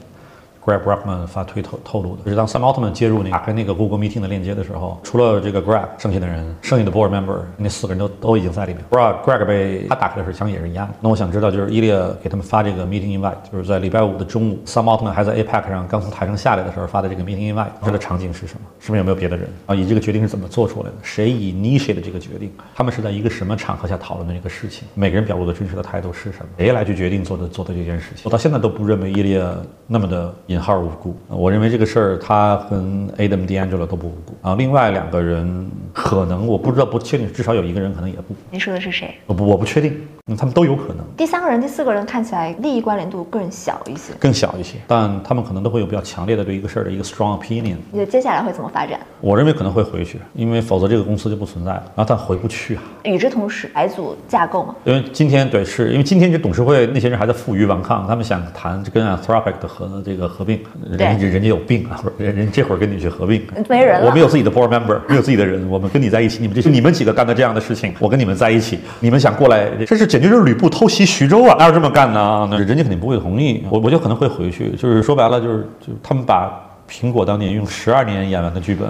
[0.66, 8.82] Greg Brockman 发推透透露的，就是当 Sam Altman 接入那打开那个 Google Meeting 的链接的时候，除了这个 Greg，剩下的人，剩下的 Board Member 那四个人都都已经在里面。
[8.90, 10.94] Greg Greg 被他打开的时候，实也是一样的。
[11.00, 18.60] 那我想知道，就是伊利亚给他们发这个 Meeting Invite，就是在礼拜五的中午，Sam Altman 还在 APEC 上刚从台上下来的时候发的这个 Meeting Invite，这个场景是什么？
[18.80, 19.74] 是不是有没有别的人啊？
[19.74, 20.94] 以这个决定是怎么做出来的？
[21.02, 22.50] 谁以 initiate 的这个决定？
[22.74, 24.88] 他们是在一个什么场合下讨论的这个事情？
[24.94, 26.46] 每个人表露的真实的态度是什么？
[26.58, 28.22] 谁来去决定做的做的这件事情？
[28.24, 29.54] 我到现在都不认为伊利亚
[29.86, 31.14] 那么的引号无辜。
[31.28, 34.54] 我认为这个事儿，他跟 Adam D'Angelo 都不无辜啊。
[34.57, 38.34] 另外两个人可能我不知道，不确定，至少有一个人可能也不。
[38.50, 39.14] 你说的是谁？
[39.26, 40.00] 我不，我不确定。
[40.34, 41.06] 他们都有可能。
[41.16, 47.76] 第三个人、第四个人看起来利益关联度更小一些，更小一些，但他们可能都会有比较强烈的对一个事儿的一个 strong opinion。
[47.92, 48.98] 你觉得接下来会怎么发展？
[49.20, 51.82] 我认为可能会回去，因为否则这个公司就不存在了。
[51.94, 52.82] 然后但回不去啊。
[53.04, 54.74] 与之同时，改组架构嘛。
[54.82, 60.58] 因为今天对，是因为今天这董事会那些人还在负隅顽抗，他们想谈跟 Anthropic 的合这个合并，
[60.90, 71.04] 人家人家有病啊， 人人这会儿跟你去合并，没人我们有自己的 board member，没有自己的人，我们跟你在一起，你们这是你们几个干的这样的事情，我跟你们在一起，你们想过来，这是简直就是吕布偷袭。
[71.04, 72.48] 徐州啊，哪有这么干呢？
[72.50, 73.62] 那人家肯定不会同意。
[73.68, 76.58] 我我就可能会回去，就是说白了，就是就他们把
[76.88, 78.88] 苹果当年用十二年演完的剧本，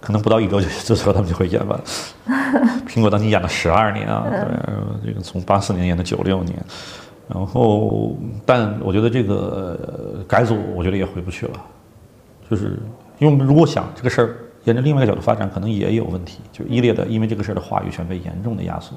[0.00, 1.80] 可能不到一周就就说他们就会演完。
[2.86, 6.56] 苹果当年演了十二年啊，对，这个从八四年演到九六年，
[7.28, 11.60] 然后但我觉得这个改组，我觉得也回不去了，
[12.48, 12.78] 就是
[13.18, 18.94] 因为我们如果想这个事儿沿着另外一个角度发展，可能也有问题，就一列的，因为这个事儿的话语权被严重的压缩，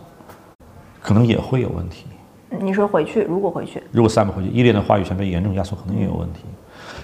[1.08, 2.06] 可能也会有问题。
[2.50, 6.42] 你说回去，如果回去，如果 Sam 回去，伊莲的话语权被严重压缩，可能也有问题。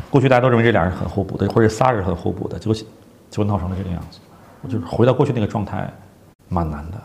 [0.09, 4.19] 过去大家都认为这俩人很互补的，或者仨人很互补的，结果结果闹成了这个样子。
[4.61, 5.89] 我就是回到过去那个状态，
[6.49, 6.97] 蛮难的。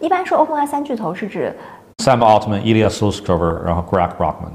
[0.00, 1.56] 一般说 OpenAI 三巨头是指
[2.04, 4.52] Sam Altman、Ilya Sutskever，然后 Greg Brockman。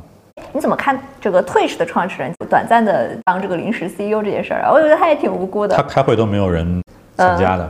[0.54, 4.72] 你怎么看这个 Twitch 的创始人短暂的当这个临时 CEO 这件事儿啊？
[4.72, 5.76] 我觉得他也挺无辜的。
[5.76, 6.80] 他开会都没有人
[7.18, 7.68] 参加的。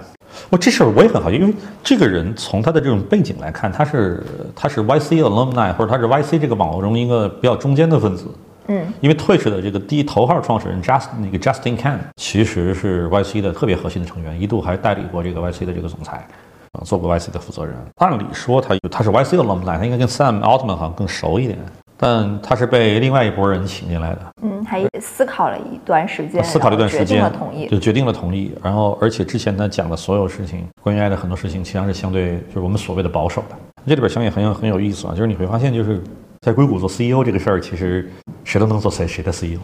[0.49, 1.53] 我这事儿我也很好奇，因为
[1.83, 4.23] 这个人从他的这种背景来看，他是
[4.55, 8.25] 他是 YC alumni 或者他是 YC 这个网络中一个比较中间的分子。
[8.67, 16.25] 嗯，因为 Twitch 的这个第一头号创始人 Just 那个 Justin Can 其实是 YC 的特别核心的成员，一度还代理过这个 YC 的这个总裁，
[16.73, 17.75] 啊，做过 YC 的负责人。
[17.97, 21.57] 按理说他他是 YC alumni，他应该跟 Sam Altman 好像更熟一点，
[22.01, 24.19] 但他是被另外一拨人请进来的。
[24.41, 28.51] 嗯，还思考了一段时间，思考了一段时间，决定了同意，就决定了同意。
[28.63, 33.55] 然后，而且之前他讲的所有事情，关于爱的很多事情，其实是相对就是我们所谓的保守的。
[33.85, 36.01] 这里边想也很有很有意思啊，就是你会发现，就是
[36.41, 38.11] 在硅谷做 CEO 这个事儿，其实
[38.43, 39.59] 谁都能做谁谁的 CEO。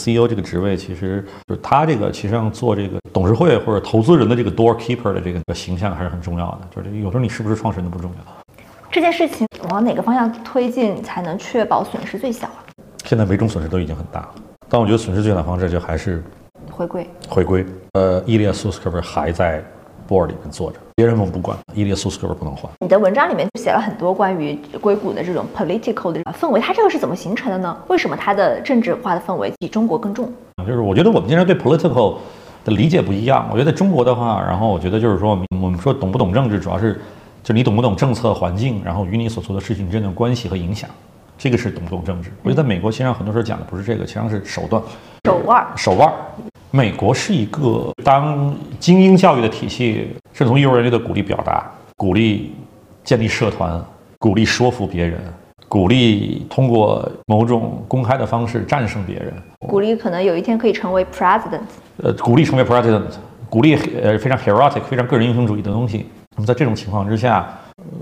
[0.00, 6.60] CEO 这个职位，其实就是他这个，其实上做这个董事会或者投资人的这个 doorkeeper 的这个形象还是很重要的。
[6.74, 8.41] 就是有时候你是不是创始人都不重要。
[8.92, 12.60] 这件事情往哪个方向推进才能确保损失最小啊？
[13.06, 14.34] 现在每种损失都已经很大了，
[14.68, 16.22] 但我觉得损失最小的方式就还是
[16.70, 17.08] 回归。
[17.26, 17.64] 回归。
[17.94, 19.64] 呃，伊利亚苏斯科夫还在
[20.06, 22.70] board 里面坐着，别人我们不管，伊利亚苏斯科夫不能换。
[22.80, 27.74] 你的文章里面写了很多关于硅谷的这种 political 的氛围，它这个是怎么形成的呢？
[27.88, 30.30] 为什么它的政治化的氛围比中国更重？
[30.66, 32.16] 就是我觉得我们经常对 political
[32.62, 33.48] 的理解不一样。
[33.50, 37.00] 我觉得中国的话，然后我觉得就是说，我们说懂不懂政治，主要是。
[37.42, 40.88] 就你懂不懂政策环境，然后与你所做的事情之间的关系和影响，
[41.36, 42.30] 这个是懂不懂政治。
[42.42, 44.80] 我觉得在美国其，实际上很多时候讲的不是这个，实际上是手段、
[45.24, 46.12] 手腕、手腕。
[46.70, 52.54] 美国是一个当精英教育的体系，是从幼儿园的鼓励表达，鼓励
[53.04, 53.84] 建立社团，
[54.18, 55.20] 鼓励说服别人，
[55.68, 59.34] 鼓励通过某种公开的方式战胜别人，
[59.66, 61.60] 鼓励可能有一天可以成为 president，
[62.02, 63.02] 呃，鼓励成为 president，
[63.50, 66.06] 鼓励呃非常 heroic、非常个人英雄主义的东西。
[66.36, 67.46] 那么在这种情况之下，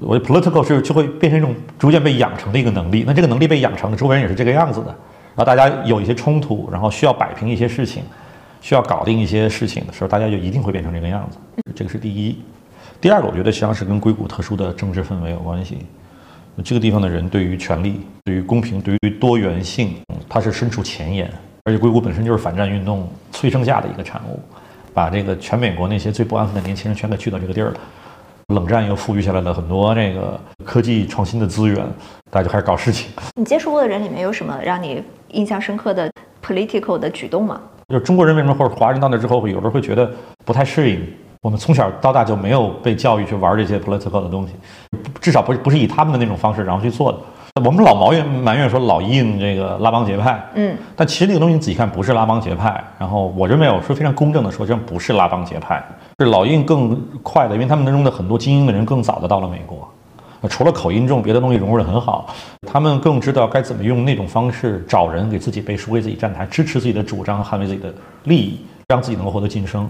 [0.00, 3.04] 我的 political 是就会变成一种逐渐被养成的一个能力。
[3.06, 4.86] 那这个能力被养成的周围人也是这个样子的，
[5.34, 8.02] 然后大家有一些冲突，然后需要摆平一些事情，
[8.60, 11.38] 需要搞定一些事情的时候，大家就一定会变成这个样子。
[11.74, 12.38] 这个是第一。
[13.00, 15.78] 第二个，我觉得实际上是跟硅谷特殊的政治氛围有关系。
[16.62, 19.96] 这个地方的人对于权力、对于公平、对于多元性，
[20.28, 21.30] 他是身处前沿。
[21.64, 24.38] 而且硅谷本身就是反战运动催生下的一个产物，
[24.92, 27.80] 把这个全美国那些最不安分的年轻人全给聚到这个地儿了。
[28.50, 31.76] 冷战又赋予下来了很多这个科技创新的资源，
[32.30, 33.10] 大家就开始搞事情。
[33.36, 36.10] 你接触过的人里面有什么让你印象深刻的
[36.44, 37.60] political 的举动吗？
[37.88, 40.10] 就是中国人为什么或者华人到那之后，有时候会觉得
[40.44, 41.00] 不太适应？
[41.42, 44.52] 我们从小到大就没有被教育去玩这些 political 的东西，
[45.20, 47.18] 至少不是不是以他们的那种方式然后去做的。
[47.64, 52.82] 我们老埋怨埋怨说老印这个拉帮结派，嗯，但其实那个东西你仔细看不是拉帮结派。
[52.98, 55.82] 然后我认为我是非常公正的说，这不是拉帮结派，
[56.24, 59.88] 是老印更快的，因为他们当中的很多精英的人更早的到了美国，
[60.50, 62.28] 除了口音重，别的东西融入的很好。
[62.66, 67.92] 他们更知道该怎么用那种方式找人给自己背书，为自己站台，支持自己的主张，捍卫自己的
[68.24, 69.84] 利益，让自己能够获得晋升。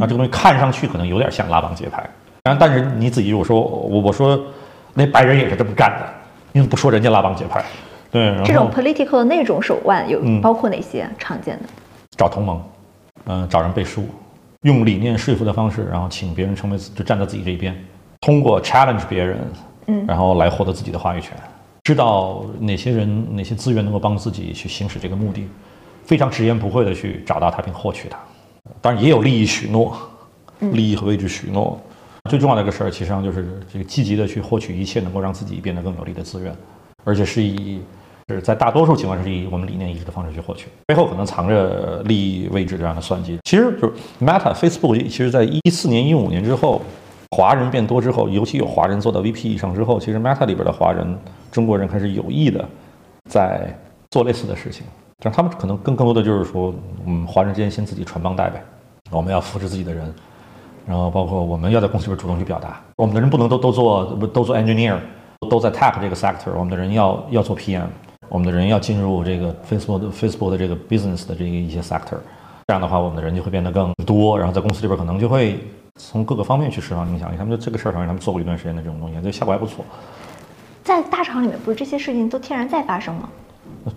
[0.00, 2.04] 啊，这个东西看上去可能有点像拉帮结派，
[2.42, 4.36] 然后但是你自己我说我我说
[4.92, 6.06] 那白人也是这么干的。
[6.50, 7.64] 你怎么不说人家拉帮结派？
[8.10, 11.68] 对，这种 political 的那种手腕有包括哪些常见的？
[12.16, 12.62] 找同盟，
[13.26, 14.04] 嗯，找人背书，
[14.66, 17.72] 用理念说服的方式，然后请别人成为就站在自己这一边，
[18.20, 19.38] 通过 challenge 别人，
[19.86, 21.32] 嗯，然后来获得自己的话语权。
[21.84, 25.46] 知道哪些人、哪些资源能够帮自己去行使这个目的，
[26.04, 28.18] 非常直言不讳的去找到它并获取它。
[28.80, 29.96] 当然也有利益许诺，
[30.72, 31.80] 利益和位置许诺。
[32.28, 36.52] 最重要的一个事儿，其实上就是这个积极的去获取一切能够让自己变得更有利的资源，
[37.04, 37.80] 而且是以
[38.28, 43.38] 是在大多数情况是以我们理念一致的方式去获取，背后可能藏着利益位置这样的算计。
[43.44, 46.82] 其实就是 Meta、Facebook，其实在一四年、一五年之后，
[47.30, 51.16] 华人变多之后，尤其有华人做到 VP 以上之后，其实 Meta 里边的华人、
[51.52, 52.64] 中国人开始有意的
[53.30, 53.72] 在
[54.10, 54.84] 做类似的事情，
[55.20, 56.74] 但他们可能更更多的就是说，
[57.04, 58.60] 嗯，华人之间先自己传帮带呗，
[59.10, 60.12] 我们要扶持自己的人。
[60.84, 64.96] 然后包括我们要在公司里边主动去表达，我们的人不能都都做都做 engineer，
[65.50, 67.86] 都在 tech 这个 sector，我们的人要要做 PM，
[68.28, 72.18] 我们的人要进入这个 Facebook 的 Facebook 的这个 business 的这个一些 sector，
[72.66, 75.58] 这样的话我们的人就会变得更多，然后在公司里边可能就会
[75.96, 77.36] 从各个方面去释放影响力。
[77.36, 79.84] 他们就这个事儿上，他们做过一段时间的这种东西，这效果还不错。
[80.82, 83.28] 在大厂里面，不是这些事情都天然在发生吗？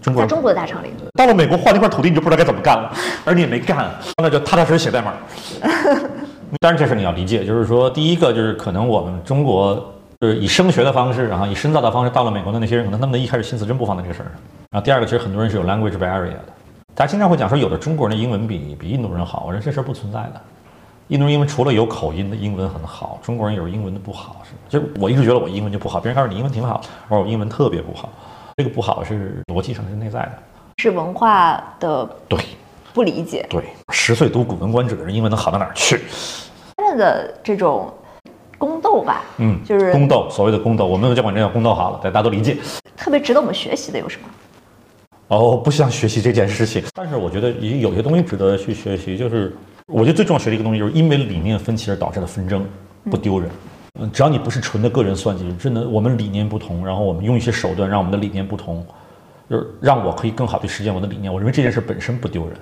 [0.02, 2.92] 中国在中国的大厂里，到了美国换了一块土地，你就不知道该怎么干了，
[3.26, 5.14] 而你也没干，那就踏踏实实写代码。
[6.62, 14.34] 当然，这事你要理解，就是说，第一个就是可能我们中国就是以升学的方式，然后以深造的方式到了美国的那些人，可能他们的一开始心思真不放在这个事儿上。
[14.70, 16.46] 然后第二个，其实很多人是有 language barrier 的，
[16.94, 20.42] 大家经常会讲说，有的中国人的英文比比印度人好，我认为这事儿不存在的。
[21.08, 28.10] 印度人英文除了有口音的英文很好，中国人有英文的不好，是就我一直觉得我英文就不好，别人告诉你英文挺好，我说我英文特别不好，
[28.58, 30.32] 这个不好是逻辑上是内在的，
[30.80, 32.38] 是文化的对。
[32.92, 33.64] 不理解，对，
[33.94, 36.02] 十岁读《古文观止》的人英文能好到哪儿去？
[36.76, 37.94] 现在的这种
[38.60, 42.58] 宫斗吧，嗯，就是宫斗，所谓的宫斗，我们就管这叫宫斗好了，大家都理解。
[42.96, 44.28] 特别值得我们学习的有什么？
[45.30, 49.56] 哦，不想学习这件事情，但是我觉得也有些东西值得去学习，就是
[49.88, 52.64] 我觉得最重要学的一个东西，就是因为理念分歧而导致的纷争
[53.10, 53.50] 不丢人。
[54.00, 58.86] 嗯，只要你不是纯的个人算计，真的我们理念不同，然后我们用一些手段让我们的理念不同，
[59.50, 61.32] 就是让我可以更好去实现我的理念。
[61.34, 62.58] 我认为这件事本身不丢人。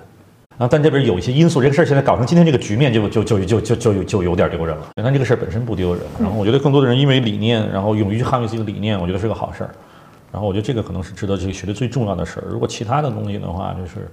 [0.58, 4.88] 然后但这边有一些因素，这个事儿现在搞成今天这个局面就就就就就就就有点丢人了。
[4.96, 6.02] 但这个事儿本身不丢人。
[6.18, 9.70] 然后我觉得更多的人因为理念，然后勇于去捍卫自己的理念，我觉得是个好事儿。
[10.32, 12.44] 然后我觉得这个可能是值得去学的最重要的事儿。
[12.50, 14.10] 如果其他的东西的话，就是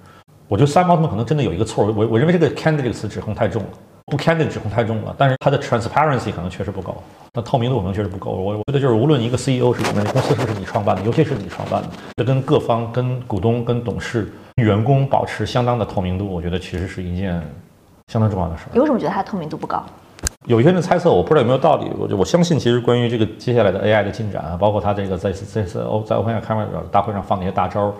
[0.47, 3.69] 我觉得三毛他们可能真的有一个错，我我认为这个 candid 这个词指控太重了，
[4.07, 6.95] 不 candid 指控太重了，但是它的 transparency 可能确实不够，
[7.33, 8.31] 那透明度可能确实不够。
[8.31, 17.41] 我我觉得就是无论一个 CEO 是什么，公司是不是你创办的，尤其是你创办的，这跟各方、跟股东、跟董事、员工保持相当的透明度，我觉得其实是一件
[18.07, 18.69] 相当重要的事儿。
[18.73, 19.83] 你为什么觉得它透明度不高？
[20.45, 21.91] 有一些人猜测，我不知道有没有道理。
[21.97, 27.91] 我就我相信，其实关于这个接下来的 AI 的进展啊，包括他这个在这次欧在 OpenAI 开发者大会上放那些大招，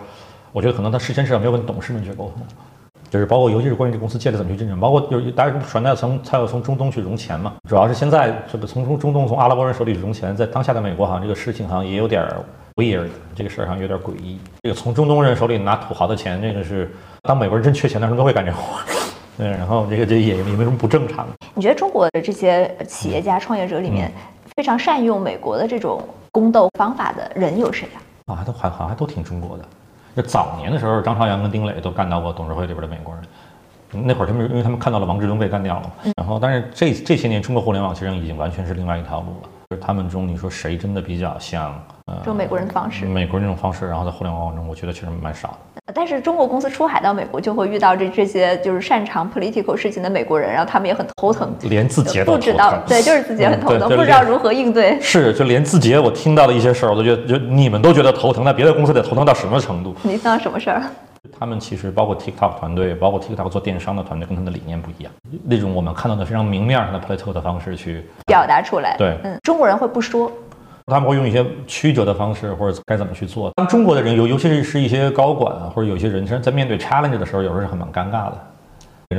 [0.51, 2.45] 我觉得可能他事先至少没有跟董事们去沟通，
[3.09, 12.25] 就是包括尤其是关于这公司借的怎么去进展，包括就是大家传代从他要从中东去融钱嘛，主要是现在这个从中中东从阿拉伯人手里融钱，在当下的美国好像这个事情好像也有点
[12.75, 14.37] weird，这个事儿好像有点诡异。
[14.63, 16.91] 这个从中东人手里拿土豪的钱，这个是
[17.21, 18.59] 当美国人真缺钱的时候都会干这活。
[19.37, 21.33] 对，然后这个这也也没什么不正常的。
[21.53, 24.11] 你觉得中国的这些企业家、创业者里面，
[24.55, 26.01] 非常善用美国的这种
[26.31, 27.87] 宫斗方法的人有谁
[28.27, 28.35] 啊？
[28.35, 29.65] 啊，都还好像还都挺中国的。
[30.16, 33.24] 就早年的时候，张朝阳跟丁磊都干到过董事会里边的美国人。
[34.07, 35.91] 那会儿他们因为他们看到了王志东被干掉了嘛。
[36.18, 39.49] 然后，但是这这些年中国互联网其实已经完全是另外一条路了。
[39.70, 43.05] 就是他们中，你说谁真的比较像呃这种美国人的方式？
[43.05, 45.81] 美国人这种方式，然后在互联网中，我觉得确实蛮少的。
[45.93, 54.99] 但是中国公司出海到美国，就会遇到这这些就是擅长 political 事情的美国人，然后他们也很头疼，连字节都不知道，对，就是字节很头疼，对不知道如何应对。
[55.01, 59.95] 是，就连字节，我听到的一些事儿，我都觉得，就你们都觉得头疼，那别的公司得头疼到什么程度？
[60.03, 60.83] 你听到什么事儿？
[61.37, 65.11] 他们其实包括 TikTok 团队，包括 TikTok 做电商的团队，跟他们的理念不一样。
[65.43, 68.95] 那种我们看到的非常明面上的 political 的方式去表达出来。
[68.97, 70.31] 对，嗯，中国人会不说。
[70.88, 73.51] 他们会用一些曲折的方式，或者该怎么去做。
[73.55, 78.38] 当中国的人，尤尤其是是一些高管啊，或者有些人，其实在面对 challenge 的时候，有时候是很蛮尴尬的。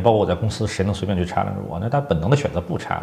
[0.03, 1.79] 包括我在公司，谁能随便去 challenge 我？
[1.81, 3.03] 那他本能的选择不 challenge。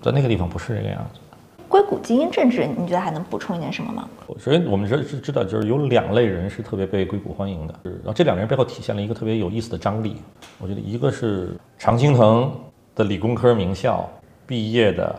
[0.00, 1.20] 在那个地方不是这个样子。
[1.68, 4.08] 硅谷精英政治，你觉得还能补充一点什么吗？
[4.38, 10.16] 首先，我们知知道，就是有两类人是特别被硅谷欢迎的，然后这两个人背后体现了一个特别有意思的张力。
[10.58, 12.50] 我觉得一个是常青藤
[12.94, 14.08] 的理工科名校
[14.46, 15.14] 毕业的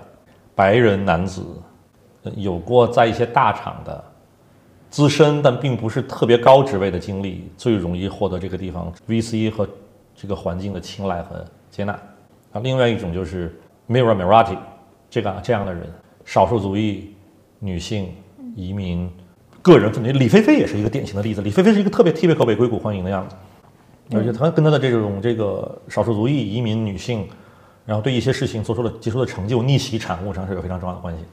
[0.55, 1.43] 白人男子。
[2.35, 4.03] 有过在一些大厂的
[4.89, 9.67] 资深但并不是特别高职位的经历，最容易获得这个地方 VC 和
[10.15, 11.93] 这个环境的青睐和接纳。
[12.51, 13.57] 啊，另外一种就是
[13.89, 14.57] Mira Marathi
[15.09, 15.87] 这个这样的人，
[16.25, 17.13] 少数族裔、
[17.59, 18.13] 女性、
[18.55, 19.09] 移民、
[19.61, 20.11] 个人分离。
[20.11, 21.41] 李菲菲也是一个典型的例子。
[21.41, 23.35] 李菲菲是一个特别特别可被硅谷欢迎的样子，
[24.13, 27.25] 而且他跟他的这种这个少数族裔、移民、女性，
[27.85, 31.23] 然后对一些事情做出了杰出的成就、逆袭产物上是有非常重要的关系。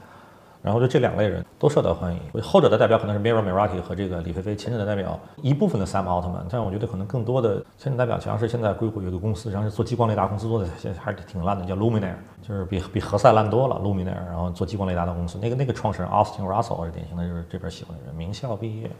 [0.61, 10.67] 然后就这两类人都受到欢迎，后者的代表可能是 Mirra Merati 和这个李飞飞，前者的代表一部分的 Sam Altman，但我觉得可能更多的前者代表，实际上是现在硅谷有个公司，实际上是做激光雷达公司做的
[10.99, 18.91] 还是挺烂的，叫 Luminaire，就是比比何塞烂多了 Luminaire，然后做激光雷达的公司，那个那个创始人 Austin Russell 是典型的就是这边喜欢的人，名校毕业，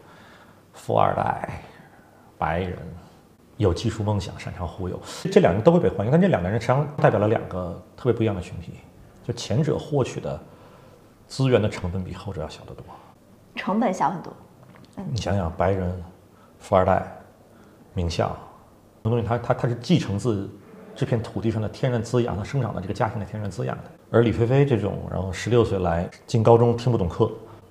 [0.72, 1.62] 富二代，
[2.38, 2.78] 白人，
[3.58, 4.98] 有技术梦想，擅长忽悠，
[5.30, 8.72] 这两个人都会被欢迎，但这两个人实际上代表了两个特别不一样的群体，
[9.22, 10.40] 就前者获取的。
[11.30, 12.84] 资源的成本比后者要小得多，
[13.54, 14.32] 成本小很多。
[15.12, 16.02] 你想想，白人、
[16.58, 17.06] 富二代、
[17.94, 18.36] 名校，
[19.04, 20.50] 很多东西它它它是继承自
[20.92, 23.84] 这片土地上的天然滋养，它生长的这个家庭的天然滋养的。
[24.10, 27.30] 而李菲菲这种，然后十六岁来进高中听不懂课。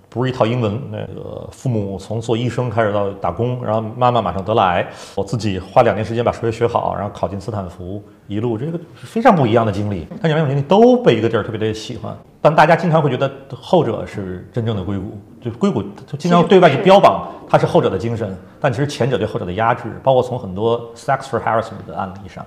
[0.09, 10.07] 不是一套英文，那个父母从做医生开始到打工，然后妈妈马上得了癌，我自己花两年时间把数学学好，然后考进斯坦福，一路这个是非常不一样的经历。
[10.19, 22.43] 但两种经历都被一个地儿特别的喜欢，但大家经常会觉得后者是真正的硅谷，就硅谷就经常对外去标榜它是后者的精神，但其实前者对后者的压制，包括从很多 sex for harassment 的案例上，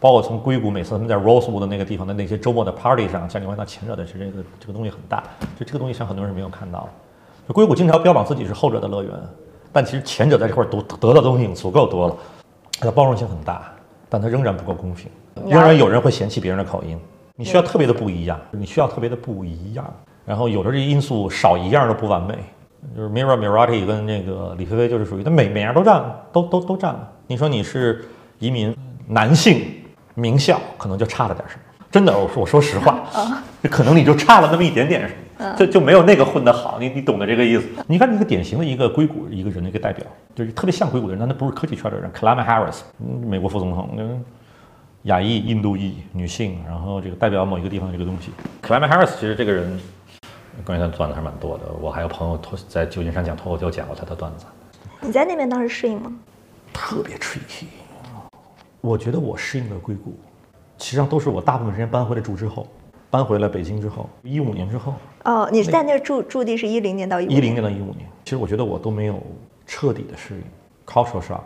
[0.00, 5.22] 包括从硅谷每次他们在 Rosewood 那个地方的那些周末的 party 上，像你看到前者的是这个这个东西很大，
[5.58, 6.88] 就这个东西像很多人没有看到。
[7.46, 9.12] 就硅谷经常标榜自己是后者的乐园，
[9.72, 12.16] 但其实前者在这块得得到的东西已经足够多了，
[12.78, 13.72] 它的包容性很大，
[14.08, 15.10] 但它仍然不够公平，
[15.46, 16.98] 仍然有人会嫌弃别人的口音。
[17.34, 19.84] 你需要特别的不一样，你需要特别的不一样，
[20.24, 22.36] 然后有的这因素少一样都不完美。
[22.94, 27.10] 就是 Mira Mirati 跟那个李飞飞就是属于他每每样都占，都都都占了。
[27.26, 28.04] 你说你是
[28.38, 28.76] 移民
[29.06, 29.62] 男性
[30.18, 31.60] 名校，可能就差了点什么。
[31.90, 33.00] 真的，我说我说实话，
[33.70, 36.78] 可能你就差了那么一点点什么，就就没有那个混得好。
[36.78, 37.66] 你你懂得这个意思？
[37.86, 40.04] 你看一个典型的一个硅谷一个人的一个代表，
[40.34, 44.22] 就是特别像硅谷的人，但他不是科技圈的人 c l a m a Harris，嗯美国副总统，嗯
[45.04, 48.30] 亚裔、印度裔女性，然后这个代表某一个地方的这个东西。
[48.62, 49.80] c l a m a Harris 其实这个人
[50.64, 54.44] 关于他的段子还是蛮多的，我还有朋友脱在旧金山讲脱口秀讲过他的段子，
[55.00, 56.12] 你在那边当时适应吗？
[56.74, 57.64] 特别 tricky。
[58.80, 60.16] 我觉得我适应了硅谷，
[60.78, 62.66] 实际上都是我大部分时间搬回来住之后，
[63.10, 69.20] 搬回了北京之后，一五年之后，哦，你是在那儿住驻地是一零年到一五一零年到一五年，其实我觉得我都没有
[69.66, 70.42] 彻底的适应
[70.86, 71.42] cultural shock。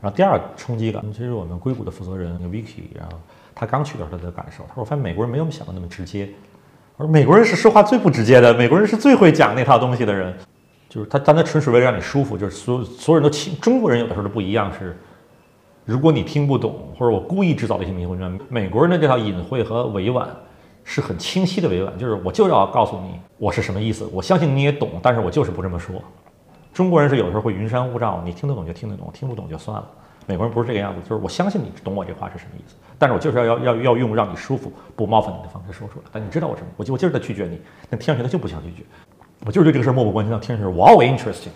[0.00, 3.18] 然后第二冲击感，其实我们硅谷的负责人 Vicky，然后
[3.54, 6.28] 他刚去的时候他的感受，他说我发现美国人没有我们想的那么直接，
[6.96, 10.34] 而美国人是说话最不直接的，美国人是最会讲那套东西的人，
[10.88, 14.96] 就是他，但他纯属为了让你舒服，就是所有所有人都听中国人有的时候都不一样是。
[15.84, 20.26] 如果你听不懂，或者我故意制造的一些迷混乱，美国人的这套隐晦和委婉
[20.82, 25.96] 是很清晰的委婉，就是我就要告诉你我是什么意思，我相信你也懂，但是我就是不这么说。
[26.72, 29.86] 中国人是有时候会云山雾罩，你听得懂就听得懂，听不懂就算了。
[30.26, 36.04] 美国人不是这个样子，就是我相信你懂我这话是什么意思，但是我就是要要要要用让你舒服、不冒犯你的方式说出来。
[36.10, 36.68] 但你知道我什么？
[36.78, 37.60] 我就我就是在拒绝你，
[37.90, 38.82] 但听上去他就不想拒绝，
[39.44, 41.50] 我就是对这个事儿漠不关心，但听上去哇，interesting。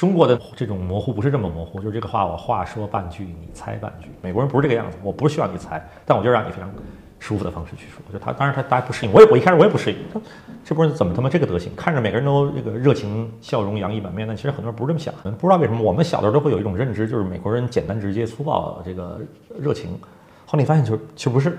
[0.00, 4.08] 中国的这种模糊不是这么模糊，就是这个话我话说半句，你猜半句。
[4.22, 6.70] 美国人不是这个样子，我不是需要你猜，但我就让你非常
[7.18, 8.00] 舒服的方式去说。
[8.10, 9.98] 就他，当然他大家不适应，我也我一开始我也不适应。
[10.64, 11.70] 这波人怎么他妈这个德行？
[11.76, 15.12] 看着每个人都这个热情笑容洋溢满面，但其实很多人不是这么想。
[15.38, 19.20] 不知道为什么，我们小的时候都会有一种认知，就是美国人简单直接粗暴，这个
[19.58, 19.90] 热情。
[20.46, 21.50] 后来你发现，就其实不是，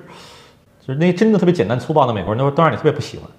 [0.79, 3.29] 就是那些真的特别简单粗暴的美国人，都都让你特别不喜欢。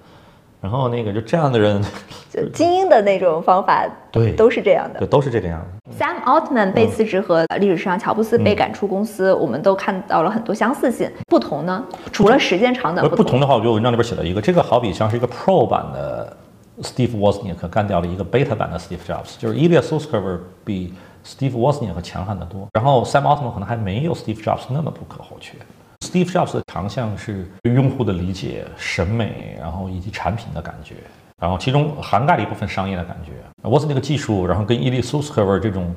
[0.63, 1.83] 然后那个就这样的人，
[2.31, 5.99] 就精英的那种方法，对，都是这样的，对，都是这个样子。
[5.99, 11.11] Sam Altman 被辞职和历史上乔布斯被赶出公司，我们都看到了很多相似性。
[11.27, 11.85] 不同呢？
[12.13, 16.37] 除了时间长短不同的话，我觉得文章里边写了一个，这个好比像是一个 Pro 版的
[16.81, 20.95] Steve Wozniak 干掉了一个 Beta 版的 Steve Jobs，就是 Ilya Sutskever 比
[21.27, 22.69] Steve Wozniak 强悍得多。
[22.73, 25.59] 然后 Sam Altman 可能还没有 Steve Jobs 那么不可或缺。
[26.03, 30.97] Steve Jobs 的强项是对用户的理解、审美，然后以及产品的感觉，
[31.39, 33.31] 然后其中涵盖了一部分商业的感觉。
[33.69, 35.95] 沃兹那个技术，然后跟伊利苏斯科维这种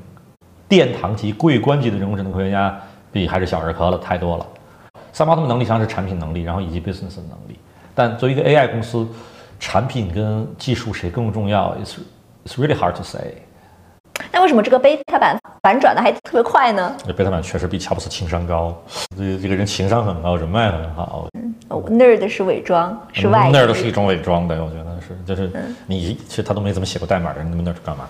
[0.69, 2.79] 殿堂级、桂冠级的人工智能科学家
[3.11, 4.45] 比，还是小儿科了太多了。
[5.11, 7.57] 三毛他们能力上是产品能力，然后以及 business 的能力。
[7.95, 9.07] 但作为一个 AI 公司，
[9.59, 11.95] 产品跟技术谁更重要？It's
[12.45, 13.41] it's really hard to say。
[14.31, 16.95] 那为什么这个贝塔版反转的还特别快呢？
[17.05, 18.75] 这贝塔版确实比乔布斯情商高，
[19.17, 21.27] 这这个人情商很高，人脉很好。
[21.37, 25.51] 嗯，nerd 是伪装，是外，nerd 是一种伪装的，我觉得是，就是
[25.87, 28.05] 你其实他都没怎么写过代码的人，那么 nerd 干嘛？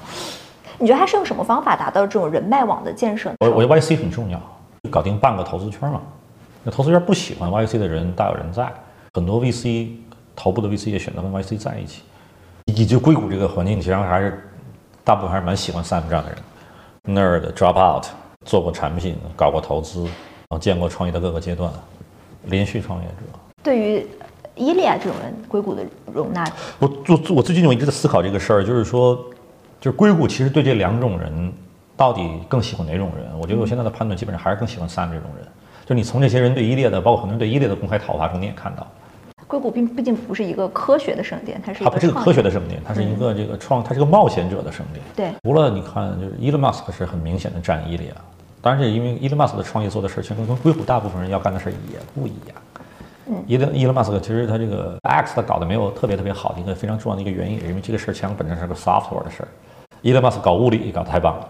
[0.78, 3.32] 你觉得他是用什么方法达到这种人脉网的建设？
[3.40, 4.42] 我我觉得 YC 很重要，
[4.90, 6.02] 搞定半个投资圈嘛。
[6.64, 8.72] 那投资圈不喜欢 YC 的人大有人在，
[9.14, 9.90] 很多 VC
[10.36, 12.02] 头部的 VC 也选择跟 YC 在一起。
[12.66, 14.50] 以及硅谷这个环境，其实还是
[15.06, 18.06] 大部分还是蛮喜欢 Sam 这样的人，nerd drop out，
[18.44, 20.12] 做过产品，搞过投资，然
[20.50, 21.72] 后见过创业的各个阶段，
[22.46, 23.16] 连续创业者。
[23.62, 24.08] 对于
[24.56, 26.44] 伊利亚这种人，硅谷的容纳，
[26.80, 29.16] 我我我最近我一直在思考这个事儿，就是说，
[29.80, 31.54] 就是硅谷其实对这两种人
[31.96, 33.40] 到底更喜欢哪种人？
[33.40, 35.48] 我觉得我现在的判断基本上还是更喜欢 Sam 这种人。
[35.86, 38.88] 就你从这些人对伊利亚的，包括很多人对伊利亚的公开讨伐中，你也看到，
[39.48, 45.04] 硅谷并毕竟不是一个科学的圣殿，它是它不是个科学的圣殿，它是一个这个创，它是个冒险者的圣殿。
[45.16, 48.14] 对，除了你看，就是 Elon Musk 是很明显的占伊利亚，
[48.62, 52.56] 当然这因为 Elon Musk 的创业做的事儿，其实跟硅谷大部分人要干的事儿也不一样。
[53.28, 59.48] 嗯，Elon Musk 其实他这个 X 他搞得没有特别特别好的一个非常重要的一个原因，是因为这个事儿其实本身是个 software 的事儿。
[60.04, 61.50] Elon Musk 搞物理搞得太棒了，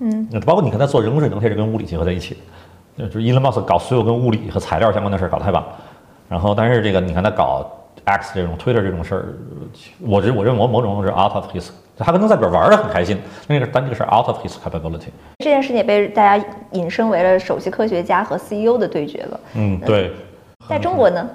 [0.00, 2.36] 嗯，那包括你看他做人工智能，它也是跟物理结合在一起
[2.96, 5.64] 的，就是 Elon Musk 搞所有跟物理和材料相关的事儿搞得太棒。
[6.28, 7.70] 然后，但是这个你看他搞
[8.04, 9.34] X 这种 Twitter 这种事儿，
[10.00, 15.08] 我认我认为某某种是 out of his，他可能在里边玩的很开心，那个但这个是 out of his capability。
[15.38, 19.40] 这件事情也被大家引申为了首席科学家和 CEO 的对决了。
[19.54, 20.12] 嗯，对。
[20.68, 21.28] 在中国呢，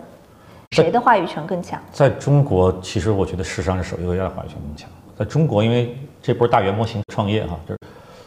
[0.72, 1.80] 谁的话语权更强？
[1.92, 4.90] 在中国，其实我觉得事实上是首席科学家的话语权更强。
[5.18, 7.80] 在中国，因为这波大语言模型创业哈，就是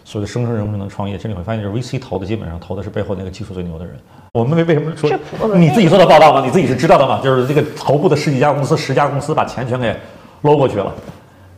[0.04, 3.96] 所谓的生成人工智能创业，其实你会发现，就是 VC 投的基本上投的是背后那个技术最牛的人。
[4.32, 5.10] 我们为为什么说
[5.54, 6.40] 你自己做的报道吗？
[6.42, 7.20] 你自己是知道的吗？
[7.22, 9.94] 就是这个头部的十几家公司、十家公司把钱全给
[10.40, 10.90] 搂过去了。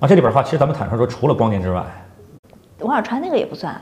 [0.01, 1.85] 啊，这里边的话，其实咱们坦率说，除了光年之外，
[2.81, 3.81] 王小川那个也不算，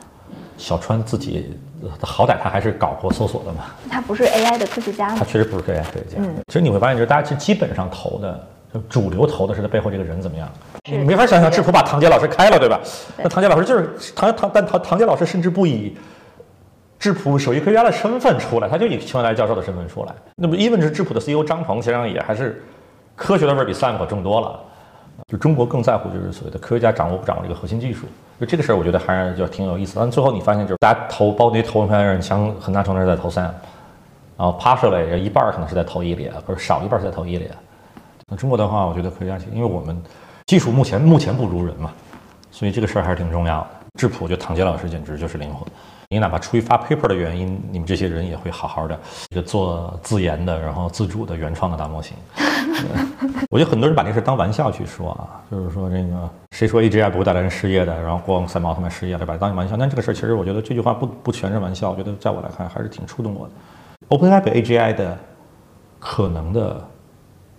[0.59, 5.17] 小川自己呃好歹他还是搞过搜索的嘛，他不是 AI 的科学家吗？
[5.19, 6.17] 他确实不是 AI 科学家。
[6.19, 10.47] 嗯其实你会发现，就是大家其实基本上投的，就主流投的是他背后这个人怎么样。
[10.85, 12.79] 你没法想象智谱把唐杰老师开了，对吧？
[13.17, 15.97] 对那唐杰老师就是唐唐，但唐唐杰老师甚至不以
[17.03, 20.15] 质朴首席科学家的身份出来，他就以清华大学教授的身份出来。
[20.37, 22.63] 那么，even 是质朴的 CEO 张鹏，实际上也还是
[23.17, 24.61] 科学的味儿比 Sam 可重多了。
[25.27, 28.07] 就中国更在乎就是所谓的科学家掌握不掌握这个核心技术，
[28.39, 29.95] 就这个事儿，我觉得还是就挺有意思。
[29.99, 33.51] 但最后你发现，就是大家投包那些投票的人，像很大程度是在投 Sam，
[34.37, 37.49] 然后 partially 一半可能是在投伊利，或者少一半是在投伊利。
[38.29, 40.01] 那中国的话，我觉得科学家，因为我们
[40.47, 41.91] 技术目前目前不如人嘛，
[42.53, 43.67] 所以这个事儿还是挺重要的。
[43.99, 45.67] 质朴，就唐杰老师简直就是灵魂。
[46.13, 49.01] 你哪怕出于发 paper 的原因，你们这些人也会好好的
[49.31, 52.15] 一个做自研的，然后自主的原创的大模型。
[53.49, 59.75] 我觉得很多人把这事当玩笑去说啊，就是说这个谁说 AGI 不会带来人失业的，然后光三毛他们失业了，把它当玩笑。
[59.75, 63.53] 但这个事儿其实我觉得这句话不不全是玩笑，我觉得在我来看还是挺触动我的。
[64.11, 65.19] OpenAI 被 AGI 的
[65.99, 66.87] 可能的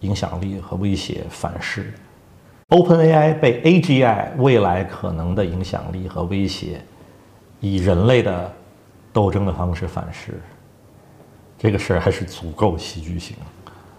[0.01, 1.91] 影响力和威胁反噬
[2.69, 6.79] ，OpenAI 被 AGI 未来可能的影响力和威胁。
[7.63, 8.51] 以人类的
[9.13, 10.33] 斗争的方式反噬，
[11.57, 13.37] 这个事儿还是足够戏剧性。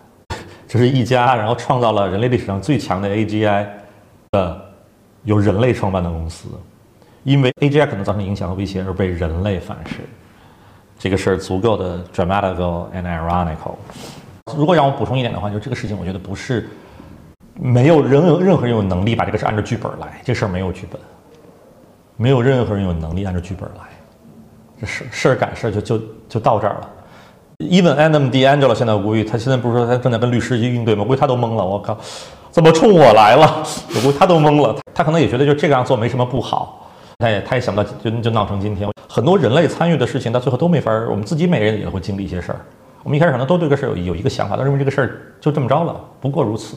[0.69, 3.67] 这是一家，然后创造了人类历史上最强的 AGI
[4.33, 4.61] 的
[5.23, 6.49] 由人类创办的公司，
[7.23, 10.01] 因为 AGI 可能造成影响和威胁而被人类反噬，
[10.99, 13.77] 这个事儿足够的 dramatical and ironical。
[14.55, 16.69] 如果让我补充一点的话，就这个事情，我觉得不是
[17.59, 21.01] 没有任何任何人有能力把这个事按照剧本来，这事儿没有剧本。
[22.17, 23.83] 没有任何人有能力按照剧本来，
[24.81, 26.91] 这事事儿赶事儿就就就到这儿了。
[27.59, 31.05] Even Adam D'Angelo 现在我估计他现在不是说他正在跟律师去应对吗？
[31.05, 31.65] 估计他都懵了。
[31.65, 31.97] 我靠，
[32.51, 33.63] 怎么冲我来了？
[33.95, 34.77] 我估计他都懵了。
[34.93, 36.89] 他可能也觉得就这个样做没什么不好，
[37.19, 38.89] 他也他也想到就就闹成今天。
[39.09, 42.61] 很多人类参与的事情到最后都没法儿，我们自己每个人也会经历一些事儿。
[43.03, 46.77] 我们一开始可能都对这个事儿有有一个想法，都认为这个事儿就这么着了，不过如此。